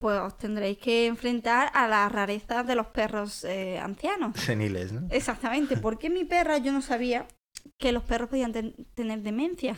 pues 0.00 0.20
os 0.20 0.36
tendréis 0.36 0.78
que 0.78 1.06
enfrentar 1.06 1.70
a 1.74 1.88
las 1.88 2.10
rarezas 2.12 2.66
de 2.66 2.74
los 2.74 2.88
perros 2.88 3.44
eh, 3.44 3.78
ancianos. 3.78 4.36
Seniles, 4.38 4.92
¿no? 4.92 5.06
Exactamente, 5.10 5.76
porque 5.76 6.10
mi 6.10 6.24
perra 6.24 6.58
yo 6.58 6.72
no 6.72 6.82
sabía 6.82 7.26
que 7.78 7.92
los 7.92 8.02
perros 8.02 8.28
podían 8.28 8.52
ten- 8.52 8.74
tener 8.94 9.20
demencia, 9.22 9.76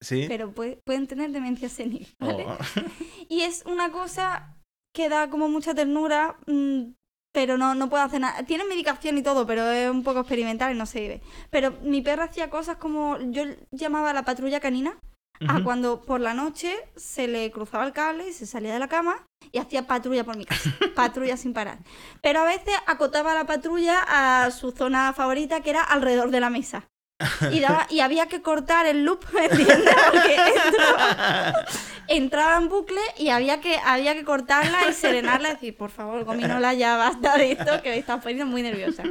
Sí. 0.00 0.24
pero 0.28 0.52
pue- 0.54 0.80
pueden 0.84 1.06
tener 1.06 1.30
demencia 1.32 1.68
senil, 1.68 2.08
¿vale? 2.18 2.44
Oh. 2.46 2.56
Y 3.28 3.42
es 3.42 3.62
una 3.66 3.92
cosa 3.92 4.56
que 4.94 5.08
da 5.08 5.28
como 5.30 5.48
mucha 5.48 5.74
ternura, 5.74 6.38
mm, 6.46 6.92
pero 7.32 7.58
no, 7.58 7.74
no 7.74 7.88
puede 7.90 8.02
hacer 8.04 8.20
nada. 8.20 8.42
Tiene 8.44 8.64
medicación 8.64 9.18
y 9.18 9.22
todo, 9.22 9.46
pero 9.46 9.70
es 9.70 9.88
un 9.90 10.02
poco 10.02 10.20
experimental 10.20 10.74
y 10.74 10.78
no 10.78 10.86
se 10.86 11.00
vive. 11.00 11.20
Pero 11.50 11.72
mi 11.82 12.00
perra 12.00 12.24
hacía 12.24 12.48
cosas 12.50 12.78
como 12.78 13.18
yo 13.30 13.44
llamaba 13.70 14.10
a 14.10 14.14
la 14.14 14.24
patrulla 14.24 14.60
canina 14.60 14.98
a 15.46 15.62
cuando 15.62 16.00
por 16.02 16.20
la 16.20 16.34
noche 16.34 16.74
se 16.96 17.28
le 17.28 17.50
cruzaba 17.52 17.84
el 17.84 17.92
cable 17.92 18.28
y 18.28 18.32
se 18.32 18.46
salía 18.46 18.72
de 18.72 18.78
la 18.80 18.88
cama 18.88 19.24
y 19.52 19.58
hacía 19.58 19.86
patrulla 19.86 20.24
por 20.24 20.36
mi 20.36 20.44
casa. 20.44 20.70
patrulla 20.96 21.36
sin 21.36 21.52
parar. 21.52 21.78
Pero 22.22 22.40
a 22.40 22.44
veces 22.44 22.74
acotaba 22.86 23.34
la 23.34 23.44
patrulla 23.44 24.00
a 24.08 24.50
su 24.50 24.72
zona 24.72 25.12
favorita, 25.12 25.60
que 25.60 25.70
era 25.70 25.82
alrededor 25.84 26.30
de 26.30 26.40
la 26.40 26.50
mesa. 26.50 26.86
Y, 27.52 27.58
daba- 27.60 27.86
y 27.90 28.00
había 28.00 28.26
que 28.26 28.42
cortar 28.42 28.86
el 28.86 29.04
loop, 29.04 29.24
¿me 29.32 29.44
entiendes? 29.50 29.94
Porque 30.12 30.36
entraba, 30.64 31.54
entraba 32.06 32.56
en 32.56 32.68
bucle 32.68 33.00
y 33.16 33.28
había 33.30 33.60
que, 33.60 33.76
había 33.84 34.14
que 34.14 34.24
cortarla 34.24 34.88
y 34.88 34.92
serenarla 34.92 35.48
y 35.50 35.52
decir, 35.54 35.76
por 35.76 35.90
favor, 35.90 36.24
gominola, 36.24 36.74
ya 36.74 36.96
basta 36.96 37.36
de 37.36 37.52
esto, 37.52 37.82
que 37.82 37.90
me 37.90 37.98
estás 37.98 38.20
poniendo 38.22 38.46
muy 38.46 38.62
nerviosa. 38.62 39.02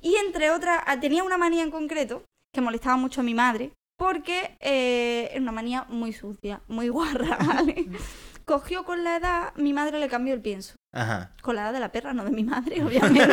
Y 0.00 0.16
entre 0.16 0.50
otras, 0.50 0.82
tenía 1.00 1.22
una 1.24 1.36
manía 1.38 1.62
en 1.62 1.70
concreto 1.70 2.22
que 2.52 2.60
molestaba 2.60 2.96
mucho 2.96 3.20
a 3.20 3.24
mi 3.24 3.34
madre, 3.34 3.70
porque 3.96 4.56
eh, 4.60 5.28
era 5.32 5.40
una 5.40 5.52
manía 5.52 5.84
muy 5.88 6.12
sucia, 6.12 6.62
muy 6.68 6.88
guarra, 6.88 7.36
¿vale? 7.46 7.86
Cogió 8.44 8.84
con 8.84 9.04
la 9.04 9.16
edad, 9.16 9.54
mi 9.56 9.72
madre 9.72 9.98
le 9.98 10.08
cambió 10.08 10.34
el 10.34 10.42
pienso. 10.42 10.74
Ajá. 10.92 11.32
Con 11.40 11.56
la 11.56 11.62
edad 11.62 11.72
de 11.72 11.80
la 11.80 11.90
perra, 11.92 12.12
no 12.12 12.24
de 12.24 12.30
mi 12.30 12.44
madre, 12.44 12.82
obviamente. 12.84 13.26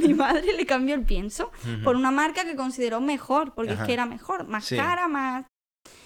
mi 0.00 0.12
madre 0.14 0.52
le 0.54 0.66
cambió 0.66 0.94
el 0.94 1.04
pienso 1.04 1.50
por 1.84 1.96
una 1.96 2.10
marca 2.10 2.44
que 2.44 2.54
consideró 2.54 3.00
mejor, 3.00 3.54
porque 3.54 3.72
Ajá. 3.72 3.82
es 3.82 3.86
que 3.86 3.92
era 3.94 4.04
mejor, 4.06 4.46
más 4.46 4.66
Sí. 4.66 4.76
cara, 4.76 5.08
más... 5.08 5.46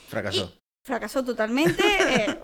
Fracasó. 0.09 0.53
Fracasó 0.87 1.25
totalmente, 1.25 1.83
eh, 1.83 2.39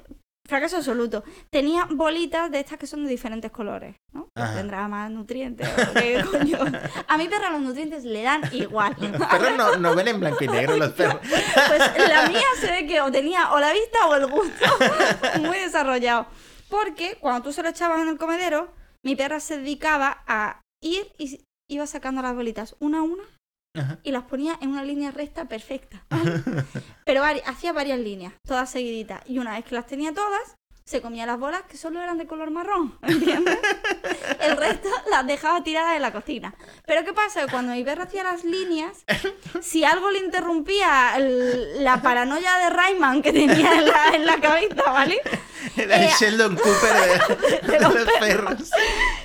fracaso 0.48 0.78
absoluto. 0.78 1.22
Tenía 1.50 1.86
bolitas 1.90 2.50
de 2.50 2.60
estas 2.60 2.78
que 2.78 2.86
son 2.86 3.04
de 3.04 3.10
diferentes 3.10 3.50
colores, 3.50 3.96
¿no? 4.12 4.28
Pues 4.34 4.54
tendrá 4.54 4.88
más 4.88 5.10
nutrientes. 5.10 5.68
qué 5.94 6.24
coño. 6.30 6.58
A 7.06 7.18
mi 7.18 7.28
perra 7.28 7.50
los 7.50 7.60
nutrientes 7.60 8.04
le 8.04 8.22
dan 8.22 8.42
igual. 8.52 8.96
Los 9.00 9.28
perros 9.28 9.56
no, 9.56 9.76
no 9.76 9.94
ven 9.94 10.08
en 10.08 10.20
blanco 10.20 10.42
y 10.42 10.48
negro 10.48 10.76
los 10.76 10.92
perros. 10.92 11.20
Pues 11.68 12.08
la 12.08 12.28
mía 12.28 12.46
se 12.60 12.70
ve 12.70 12.86
que 12.86 13.00
o 13.00 13.12
tenía 13.12 13.52
o 13.52 13.60
la 13.60 13.72
vista 13.72 14.06
o 14.06 14.14
el 14.14 14.26
gusto 14.26 14.66
muy 15.40 15.58
desarrollado. 15.58 16.26
Porque 16.70 17.18
cuando 17.20 17.42
tú 17.42 17.52
se 17.52 17.62
lo 17.62 17.68
echabas 17.68 18.00
en 18.00 18.08
el 18.08 18.18
comedero, 18.18 18.72
mi 19.04 19.16
perra 19.16 19.40
se 19.40 19.58
dedicaba 19.58 20.22
a 20.26 20.62
ir 20.82 21.12
y 21.18 21.44
iba 21.70 21.86
sacando 21.86 22.22
las 22.22 22.34
bolitas 22.34 22.74
una 22.80 22.98
a 23.00 23.02
una 23.02 23.22
Ajá. 23.74 23.98
y 24.02 24.12
las 24.12 24.24
ponía 24.24 24.58
en 24.60 24.70
una 24.70 24.82
línea 24.82 25.10
recta 25.10 25.46
perfecta. 25.46 26.04
¿vale? 26.10 26.42
Pero 27.04 27.22
hacía 27.44 27.72
varias 27.72 27.98
líneas, 27.98 28.34
todas 28.46 28.70
seguiditas. 28.70 29.22
Y 29.28 29.38
una 29.38 29.54
vez 29.54 29.64
que 29.64 29.74
las 29.74 29.86
tenía 29.86 30.12
todas, 30.12 30.56
se 30.88 31.02
comía 31.02 31.26
las 31.26 31.38
bolas 31.38 31.62
que 31.68 31.76
solo 31.76 32.00
eran 32.02 32.16
de 32.16 32.26
color 32.26 32.50
marrón, 32.50 32.96
¿entiendes? 33.02 33.58
El 34.40 34.56
resto 34.56 34.88
las 35.10 35.26
dejaba 35.26 35.62
tiradas 35.62 35.96
en 35.96 36.02
la 36.02 36.12
cocina. 36.12 36.54
Pero 36.86 37.04
¿qué 37.04 37.12
pasa? 37.12 37.46
Cuando 37.50 37.72
mi 37.74 37.84
perro 37.84 38.04
hacía 38.04 38.22
las 38.24 38.42
líneas, 38.44 39.04
si 39.60 39.84
algo 39.84 40.10
le 40.10 40.20
interrumpía 40.20 41.12
el- 41.16 41.84
la 41.84 42.00
paranoia 42.00 42.56
de 42.56 42.70
Rayman 42.70 43.20
que 43.20 43.32
tenía 43.32 43.72
en 43.74 43.86
la, 43.86 44.08
en 44.14 44.24
la 44.26 44.40
cabeza, 44.40 44.82
¿vale? 44.90 45.20
Era 45.76 45.96
el 45.96 46.04
Eh, 46.04 46.10
Sheldon 46.18 46.56
Cooper 46.56 47.60
de, 47.62 47.66
de 47.72 47.80
los 47.80 47.94
los 47.94 48.04
perros. 48.18 48.70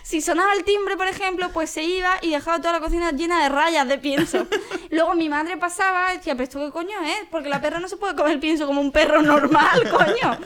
Si 0.04 0.20
sonaba 0.20 0.52
el 0.54 0.66
timbre, 0.66 0.98
por 0.98 1.08
ejemplo, 1.08 1.50
pues 1.54 1.70
se 1.70 1.84
iba 1.84 2.18
y 2.22 2.32
dejaba 2.32 2.58
toda 2.60 2.74
la 2.74 2.80
cocina 2.82 3.12
llena 3.12 3.42
de 3.42 3.48
rayas 3.48 3.88
de 3.88 3.98
pienso. 4.00 4.48
Luego 4.90 5.14
mi 5.16 5.30
madre 5.30 5.56
pasaba 5.56 6.14
y 6.14 6.18
decía, 6.18 6.34
pero 6.34 6.44
esto 6.44 6.60
qué 6.60 6.72
coño 6.72 6.98
es, 7.06 7.28
porque 7.32 7.48
la 7.48 7.62
perra 7.62 7.80
no 7.80 7.88
se 7.88 7.96
puede 7.96 8.16
comer 8.16 8.40
pienso 8.42 8.66
como 8.68 8.82
un 8.82 8.92
perro 8.92 9.22
normal, 9.22 9.90
coño. 9.90 10.38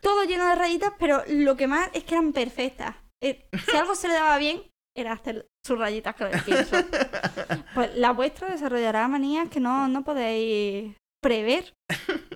Todo 0.00 0.24
lleno 0.24 0.46
de 0.48 0.54
rayitas, 0.54 0.92
pero 0.98 1.22
lo 1.28 1.56
que 1.56 1.66
más 1.66 1.90
es 1.92 2.04
que 2.04 2.14
eran 2.14 2.32
perfectas. 2.32 2.96
Eh, 3.22 3.46
Si 3.70 3.76
algo 3.76 3.94
se 3.94 4.08
le 4.08 4.14
daba 4.14 4.38
bien, 4.38 4.62
era 4.96 5.12
hacer 5.12 5.46
sus 5.64 5.78
rayitas 5.78 6.14
con 6.16 6.28
el 6.32 6.42
pienso. 6.42 6.76
Pues 7.74 7.94
la 7.96 8.12
vuestra 8.12 8.50
desarrollará 8.50 9.06
manías 9.06 9.48
que 9.48 9.60
no, 9.60 9.86
no 9.88 10.02
podéis 10.02 10.96
prever, 11.22 11.72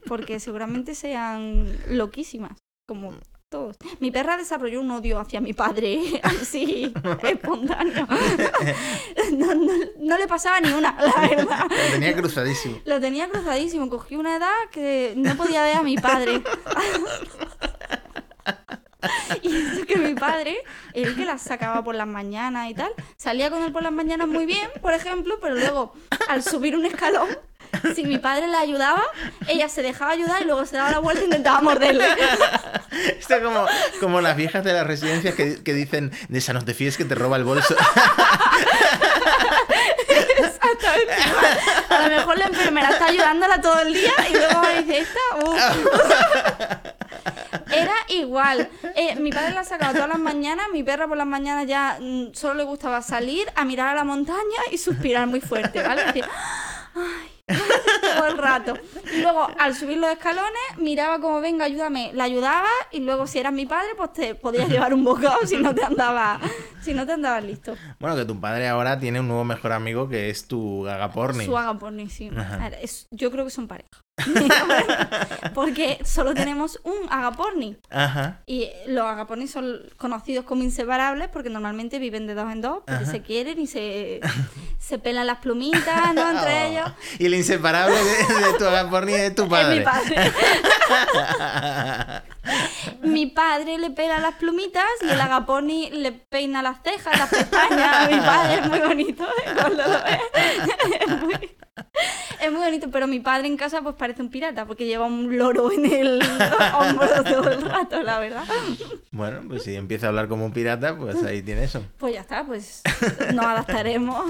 porque 0.07 0.39
seguramente 0.39 0.95
sean 0.95 1.67
loquísimas, 1.89 2.53
como 2.87 3.15
todos. 3.55 3.77
Mi 4.01 4.11
perra 4.11 4.37
desarrolló 4.37 4.81
un 4.81 4.91
odio 4.91 5.21
hacia 5.21 5.41
mi 5.41 5.53
padre, 5.53 6.01
así, 6.23 6.93
espontáneo. 7.23 8.07
No, 9.33 9.55
no- 9.55 9.73
no 9.99 10.19
le 10.19 10.27
pasaba 10.29 10.61
ni 10.61 10.71
una, 10.73 10.97
la 11.01 11.29
verdad. 11.29 11.67
Lo 11.69 11.93
tenía 11.93 12.15
cruzadísimo. 12.17 12.79
Lo 12.85 13.01
tenía 13.01 13.29
cruzadísimo, 13.29 13.89
cogí 13.89 14.17
una 14.17 14.37
edad 14.37 14.53
que 14.71 15.15
no 15.17 15.35
podía 15.37 15.63
ver 15.63 15.77
a 15.77 15.83
mi 15.83 15.97
padre. 15.97 16.43
Y 19.43 19.55
eso 19.55 19.85
que 19.87 19.97
mi 19.97 20.15
padre, 20.15 20.57
el 20.95 21.15
que 21.15 21.27
las 21.27 21.43
sacaba 21.43 21.85
por 21.85 21.95
las 21.95 22.07
mañanas 22.07 22.71
y 22.71 22.75
tal, 22.75 22.91
salía 23.17 23.51
con 23.51 23.63
él 23.63 23.71
por 23.71 23.83
las 23.83 23.93
mañanas 23.93 24.27
muy 24.29 24.47
bien, 24.47 24.67
por 24.81 24.95
ejemplo, 24.95 25.39
pero 25.43 25.55
luego 25.57 25.93
al 26.29 26.43
subir 26.43 26.75
un 26.75 26.87
escalón, 26.87 27.29
si 27.95 28.05
mi 28.05 28.19
padre 28.19 28.47
la 28.49 28.61
ayudaba, 28.61 29.03
ella 29.47 29.69
se 29.69 29.83
dejaba 29.83 30.13
ayudar 30.13 30.43
y 30.43 30.45
luego 30.45 30.65
se 30.67 30.77
daba 30.77 30.91
la 30.91 30.99
vuelta 30.99 31.23
e 31.23 31.25
intentaba 31.25 31.61
morderle. 31.61 32.07
Esto 33.19 33.43
como, 33.43 33.67
como 34.01 34.21
las 34.21 34.37
viejas 34.37 34.65
de 34.65 34.73
las 34.73 34.87
residencias 34.87 35.35
que, 35.35 35.63
que 35.63 35.75
dicen, 35.75 36.13
de 36.29 36.39
esa 36.39 36.53
no 36.53 36.65
te 36.65 36.75
fíes 36.75 36.97
que 36.97 37.05
te 37.05 37.15
roba 37.15 37.37
el 37.37 37.45
bolso. 37.45 37.75
Exactamente. 40.39 41.15
A 41.89 42.09
lo 42.09 42.17
mejor 42.17 42.39
la 42.39 42.47
enfermera 42.47 42.91
está 42.91 43.07
ayudándola 43.07 43.61
todo 43.61 43.81
el 43.81 43.93
día 43.93 44.13
y 44.29 44.33
luego 44.33 44.63
me 44.63 44.83
dice, 44.83 44.99
esta, 44.99 45.21
uf". 45.45 45.59
Era 47.71 47.95
igual. 48.09 48.69
Eh, 48.95 49.17
mi 49.17 49.31
padre 49.33 49.53
la 49.53 49.65
sacaba 49.65 49.93
todas 49.93 50.09
las 50.09 50.19
mañanas, 50.19 50.67
mi 50.73 50.83
perra 50.83 51.09
por 51.09 51.17
las 51.17 51.27
mañanas 51.27 51.67
ya 51.67 51.99
mm, 52.01 52.35
solo 52.35 52.55
le 52.55 52.65
gustaba 52.65 53.03
salir 53.03 53.51
a 53.55 53.65
mirar 53.65 53.89
a 53.89 53.95
la 53.95 54.05
montaña 54.05 54.61
y 54.71 54.79
suspirar 54.79 55.27
muy 55.27 55.41
fuerte, 55.41 55.83
¿vale? 55.83 56.05
Decir, 56.05 56.25
ay, 56.95 57.34
todo 58.17 58.27
el 58.27 58.39
rato. 58.39 58.75
Y 59.15 59.21
luego, 59.21 59.47
al 59.59 59.75
subir 59.75 59.99
los 59.99 60.11
escalones, 60.11 60.51
miraba 60.79 61.21
como, 61.21 61.41
venga, 61.41 61.65
ayúdame, 61.67 62.11
la 62.15 62.25
ayudaba 62.25 62.69
y 62.91 63.01
luego, 63.01 63.27
si 63.27 63.39
eras 63.39 63.53
mi 63.53 63.67
padre, 63.67 63.89
pues 63.97 64.13
te 64.13 64.35
podías 64.35 64.69
llevar 64.69 64.95
un 64.95 65.05
bocado 65.05 65.47
si 65.47 65.57
no 65.57 65.75
te 65.75 65.85
andaba, 65.85 66.41
si 66.83 66.95
no 66.95 67.05
te 67.07 67.13
andabas 67.13 67.45
listo. 67.45 67.77
Bueno, 68.01 68.17
que 68.17 68.25
tu 68.25 68.41
padre 68.41 68.69
ahora 68.69 68.99
tiene 68.99 69.21
un 69.21 69.29
nuevo 69.29 69.45
mejor 69.45 69.73
amigo 69.73 70.09
que 70.09 70.31
es 70.31 70.47
tu 70.49 70.83
gagaporni. 70.83 71.45
Su 71.45 71.57
agaporni, 71.59 72.09
sí. 72.09 72.31
Es- 72.81 73.07
yo 73.11 73.31
creo 73.31 73.45
que 73.45 73.51
son 73.51 73.69
pareja. 73.69 74.01
Porque 75.55 75.99
solo 76.05 76.35
tenemos 76.35 76.81
un 76.85 76.95
agaporni. 77.11 77.77
Ajá. 77.91 78.43
Y 78.47 78.69
los 78.87 79.05
agapornis 79.07 79.51
son 79.51 79.81
conocidos 79.97 80.45
como 80.45 80.63
inseparables 80.63 81.29
porque 81.29 81.51
normalmente 81.51 81.99
viven 81.99 82.27
de 82.27 82.35
dos 82.35 82.51
en 82.53 82.61
dos, 82.61 82.79
porque 82.87 83.03
Ajá. 83.03 83.11
se 83.11 83.23
quieren 83.23 83.59
y 83.61 83.67
se, 83.67 84.21
se 84.79 84.99
pelan 84.99 85.27
las 85.27 85.39
plumitas, 85.39 86.15
¿no? 86.15 86.31
Entre 86.35 86.55
Oh. 86.55 86.67
ellos. 86.71 86.93
Y 87.19 87.27
el 87.27 87.35
inseparable 87.35 87.97
de, 87.97 88.45
de 88.53 88.59
tu 88.59 88.65
agaporni 88.67 89.13
es 89.15 89.35
tu 89.35 89.43
Es 89.45 89.49
padre. 89.49 89.79
mi 89.79 89.85
padre. 89.85 90.33
mi 93.03 93.27
padre 93.27 93.79
le 93.79 93.91
pela 93.91 94.19
las 94.19 94.35
plumitas 94.37 94.85
y 95.03 95.09
el 95.09 95.21
agaporni 95.21 95.91
le 95.91 96.13
peina 96.13 96.63
las 96.63 96.79
cejas, 96.83 97.19
las 97.19 97.29
pestañas. 97.29 98.11
Mi 98.11 98.19
padre 98.19 98.55
es 98.61 98.67
muy 98.69 98.79
bonito. 98.81 99.25
¿eh? 99.25 99.51
Cuando 99.57 99.83
lo 99.83 100.03
ves. 100.05 100.21
Es 101.01 101.09
muy, 101.23 101.51
es 102.41 102.53
muy 102.53 102.61
bonito, 102.61 102.91
pero 102.91 103.07
mi 103.07 103.21
padre 103.21 103.47
en 103.47 103.57
casa 103.57 103.83
pues 103.83 103.95
parece 103.97 104.23
un 104.23 104.31
pirata 104.31 104.67
porque 104.67 104.87
lleva 104.87 105.07
un 105.07 105.37
loro 105.37 105.71
en 105.73 105.85
el 105.85 106.23
hombro 106.79 107.25
todo 107.25 107.51
el 107.51 107.63
rato, 107.63 108.03
la 108.03 108.19
verdad. 108.19 108.45
Bueno, 109.11 109.43
pues 109.49 109.63
si 109.63 109.75
empieza 109.75 110.07
a 110.07 110.09
hablar 110.11 110.29
como 110.29 110.45
un 110.45 110.53
pirata, 110.53 110.97
pues 110.97 111.23
ahí 111.23 111.43
tiene 111.43 111.65
eso. 111.65 111.83
Pues 111.99 112.15
ya 112.15 112.21
está, 112.21 112.45
pues 112.45 112.83
nos 113.33 113.45
adaptaremos. 113.45 114.25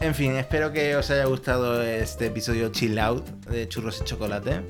En 0.00 0.14
fin, 0.14 0.36
espero 0.36 0.72
que 0.72 0.96
os 0.96 1.10
haya 1.10 1.24
gustado 1.24 1.82
este 1.82 2.26
episodio 2.26 2.70
chill 2.70 2.98
out 2.98 3.26
de 3.48 3.68
churros 3.68 4.00
y 4.00 4.04
chocolate. 4.04 4.60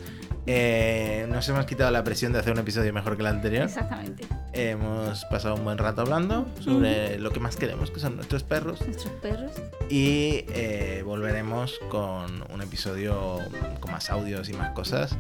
Eh, 0.46 1.26
nos 1.30 1.48
hemos 1.48 1.64
quitado 1.64 1.90
la 1.90 2.04
presión 2.04 2.32
de 2.32 2.38
hacer 2.38 2.52
un 2.52 2.58
episodio 2.58 2.92
mejor 2.92 3.16
que 3.16 3.22
el 3.22 3.28
anterior. 3.28 3.64
Exactamente. 3.64 4.26
Hemos 4.52 5.24
pasado 5.24 5.54
un 5.54 5.64
buen 5.64 5.78
rato 5.78 6.02
hablando 6.02 6.46
sobre 6.60 7.18
lo 7.18 7.30
que 7.30 7.40
más 7.40 7.56
queremos, 7.56 7.90
que 7.90 7.98
son 7.98 8.16
nuestros 8.16 8.42
perros. 8.42 8.80
Nuestros 8.82 9.12
perros. 9.14 9.52
Y 9.88 10.44
eh, 10.48 11.02
volveremos 11.04 11.78
con 11.90 12.44
un 12.52 12.60
episodio 12.62 13.38
con 13.80 13.90
más 13.92 14.10
audios 14.10 14.48
y 14.50 14.52
más 14.52 14.70
cosas. 14.72 15.16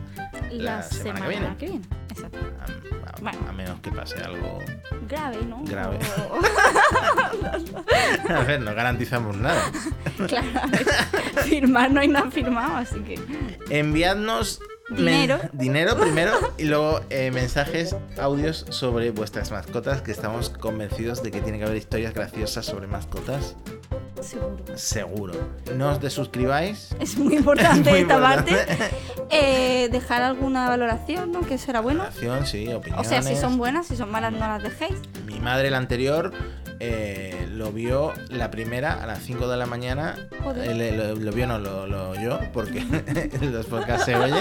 La, 0.50 0.76
La 0.76 0.82
semana 0.82 1.20
semana, 1.20 1.26
que 1.26 1.28
viene. 1.28 1.56
que 1.56 1.66
viene. 1.66 1.84
Exacto. 2.10 2.38
A, 2.60 2.64
a- 2.64 3.20
Bueno. 3.20 3.38
a 3.48 3.52
menos 3.52 3.80
que 3.80 3.90
pase 3.92 4.18
algo. 4.22 4.58
Grave, 5.08 5.38
¿no? 5.46 5.62
Grave. 5.64 5.98
O- 6.30 6.38
A 8.34 8.40
ver, 8.44 8.60
no 8.60 8.74
garantizamos 8.74 9.36
nada. 9.36 9.62
claro, 10.28 10.46
a 10.62 10.66
ver, 10.66 10.86
firmar 11.44 11.90
no 11.90 12.00
hay 12.00 12.08
nada 12.08 12.30
firmado, 12.30 12.76
así 12.76 13.00
que. 13.00 13.18
Enviadnos 13.70 14.60
men- 14.90 14.96
Dinero. 14.98 15.38
dinero 15.52 15.96
primero 15.98 16.32
y 16.58 16.64
luego 16.64 17.00
eh, 17.10 17.30
mensajes, 17.30 17.96
audios 18.18 18.66
sobre 18.70 19.10
vuestras 19.10 19.50
mascotas, 19.50 20.02
que 20.02 20.12
estamos 20.12 20.50
convencidos 20.50 21.22
de 21.22 21.30
que 21.30 21.40
tiene 21.40 21.58
que 21.58 21.64
haber 21.64 21.76
historias 21.76 22.12
graciosas 22.14 22.66
sobre 22.66 22.86
mascotas. 22.86 23.56
Seguro. 24.20 24.56
Seguro. 24.76 25.32
No 25.76 25.90
os 25.90 26.00
desuscribáis. 26.00 26.94
Es 27.00 27.16
muy 27.18 27.34
importante 27.36 27.90
Muy 27.90 28.00
esta 28.00 28.14
importante. 28.14 28.54
parte. 28.54 28.78
Eh, 29.30 29.88
dejar 29.90 30.22
alguna 30.22 30.68
valoración, 30.68 31.32
¿no? 31.32 31.40
Que 31.42 31.58
será 31.58 31.80
bueno. 31.80 32.04
Relación, 32.04 32.46
sí, 32.46 32.68
O 32.68 32.78
opiniones. 32.78 33.08
sea, 33.08 33.22
si 33.22 33.36
son 33.36 33.58
buenas, 33.58 33.86
si 33.86 33.96
son 33.96 34.10
malas, 34.10 34.32
no 34.32 34.38
las 34.38 34.62
dejéis. 34.62 34.94
Mi 35.26 35.40
madre, 35.40 35.70
la 35.70 35.76
anterior, 35.78 36.32
eh, 36.86 37.48
lo 37.50 37.72
vio 37.72 38.12
la 38.28 38.50
primera 38.50 39.02
a 39.02 39.06
las 39.06 39.22
5 39.22 39.48
de 39.48 39.56
la 39.56 39.66
mañana. 39.66 40.28
Eh, 40.56 40.94
lo, 40.96 41.14
lo 41.14 41.32
vio, 41.32 41.46
no 41.46 41.58
lo, 41.58 41.86
lo 41.86 42.10
oyó, 42.10 42.38
porque 42.52 42.84
los 43.40 43.66
podcasts 43.66 44.04
se 44.04 44.16
oye. 44.16 44.40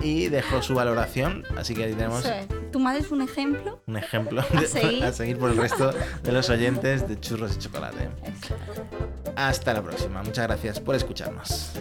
Y 0.00 0.28
dejó 0.28 0.62
su 0.62 0.74
valoración. 0.74 1.44
Así 1.56 1.74
que 1.74 1.84
ahí 1.84 1.92
tenemos. 1.92 2.24
Tu 2.72 2.78
madre 2.80 3.00
es 3.00 3.10
un 3.10 3.22
ejemplo. 3.22 3.82
un 3.86 3.96
ejemplo 3.96 4.42
A 4.42 4.62
seguir. 4.62 5.04
a 5.04 5.12
seguir 5.12 5.38
por 5.38 5.50
el 5.50 5.56
resto 5.56 5.92
de 6.22 6.32
los 6.32 6.48
oyentes 6.50 7.08
de 7.08 7.20
churros 7.20 7.56
y 7.56 7.58
chocolate. 7.58 8.08
Eso. 8.24 8.54
Hasta 9.36 9.74
la 9.74 9.82
próxima. 9.82 10.22
Muchas 10.22 10.46
gracias 10.46 10.80
por 10.80 10.94
escucharnos. 10.94 11.72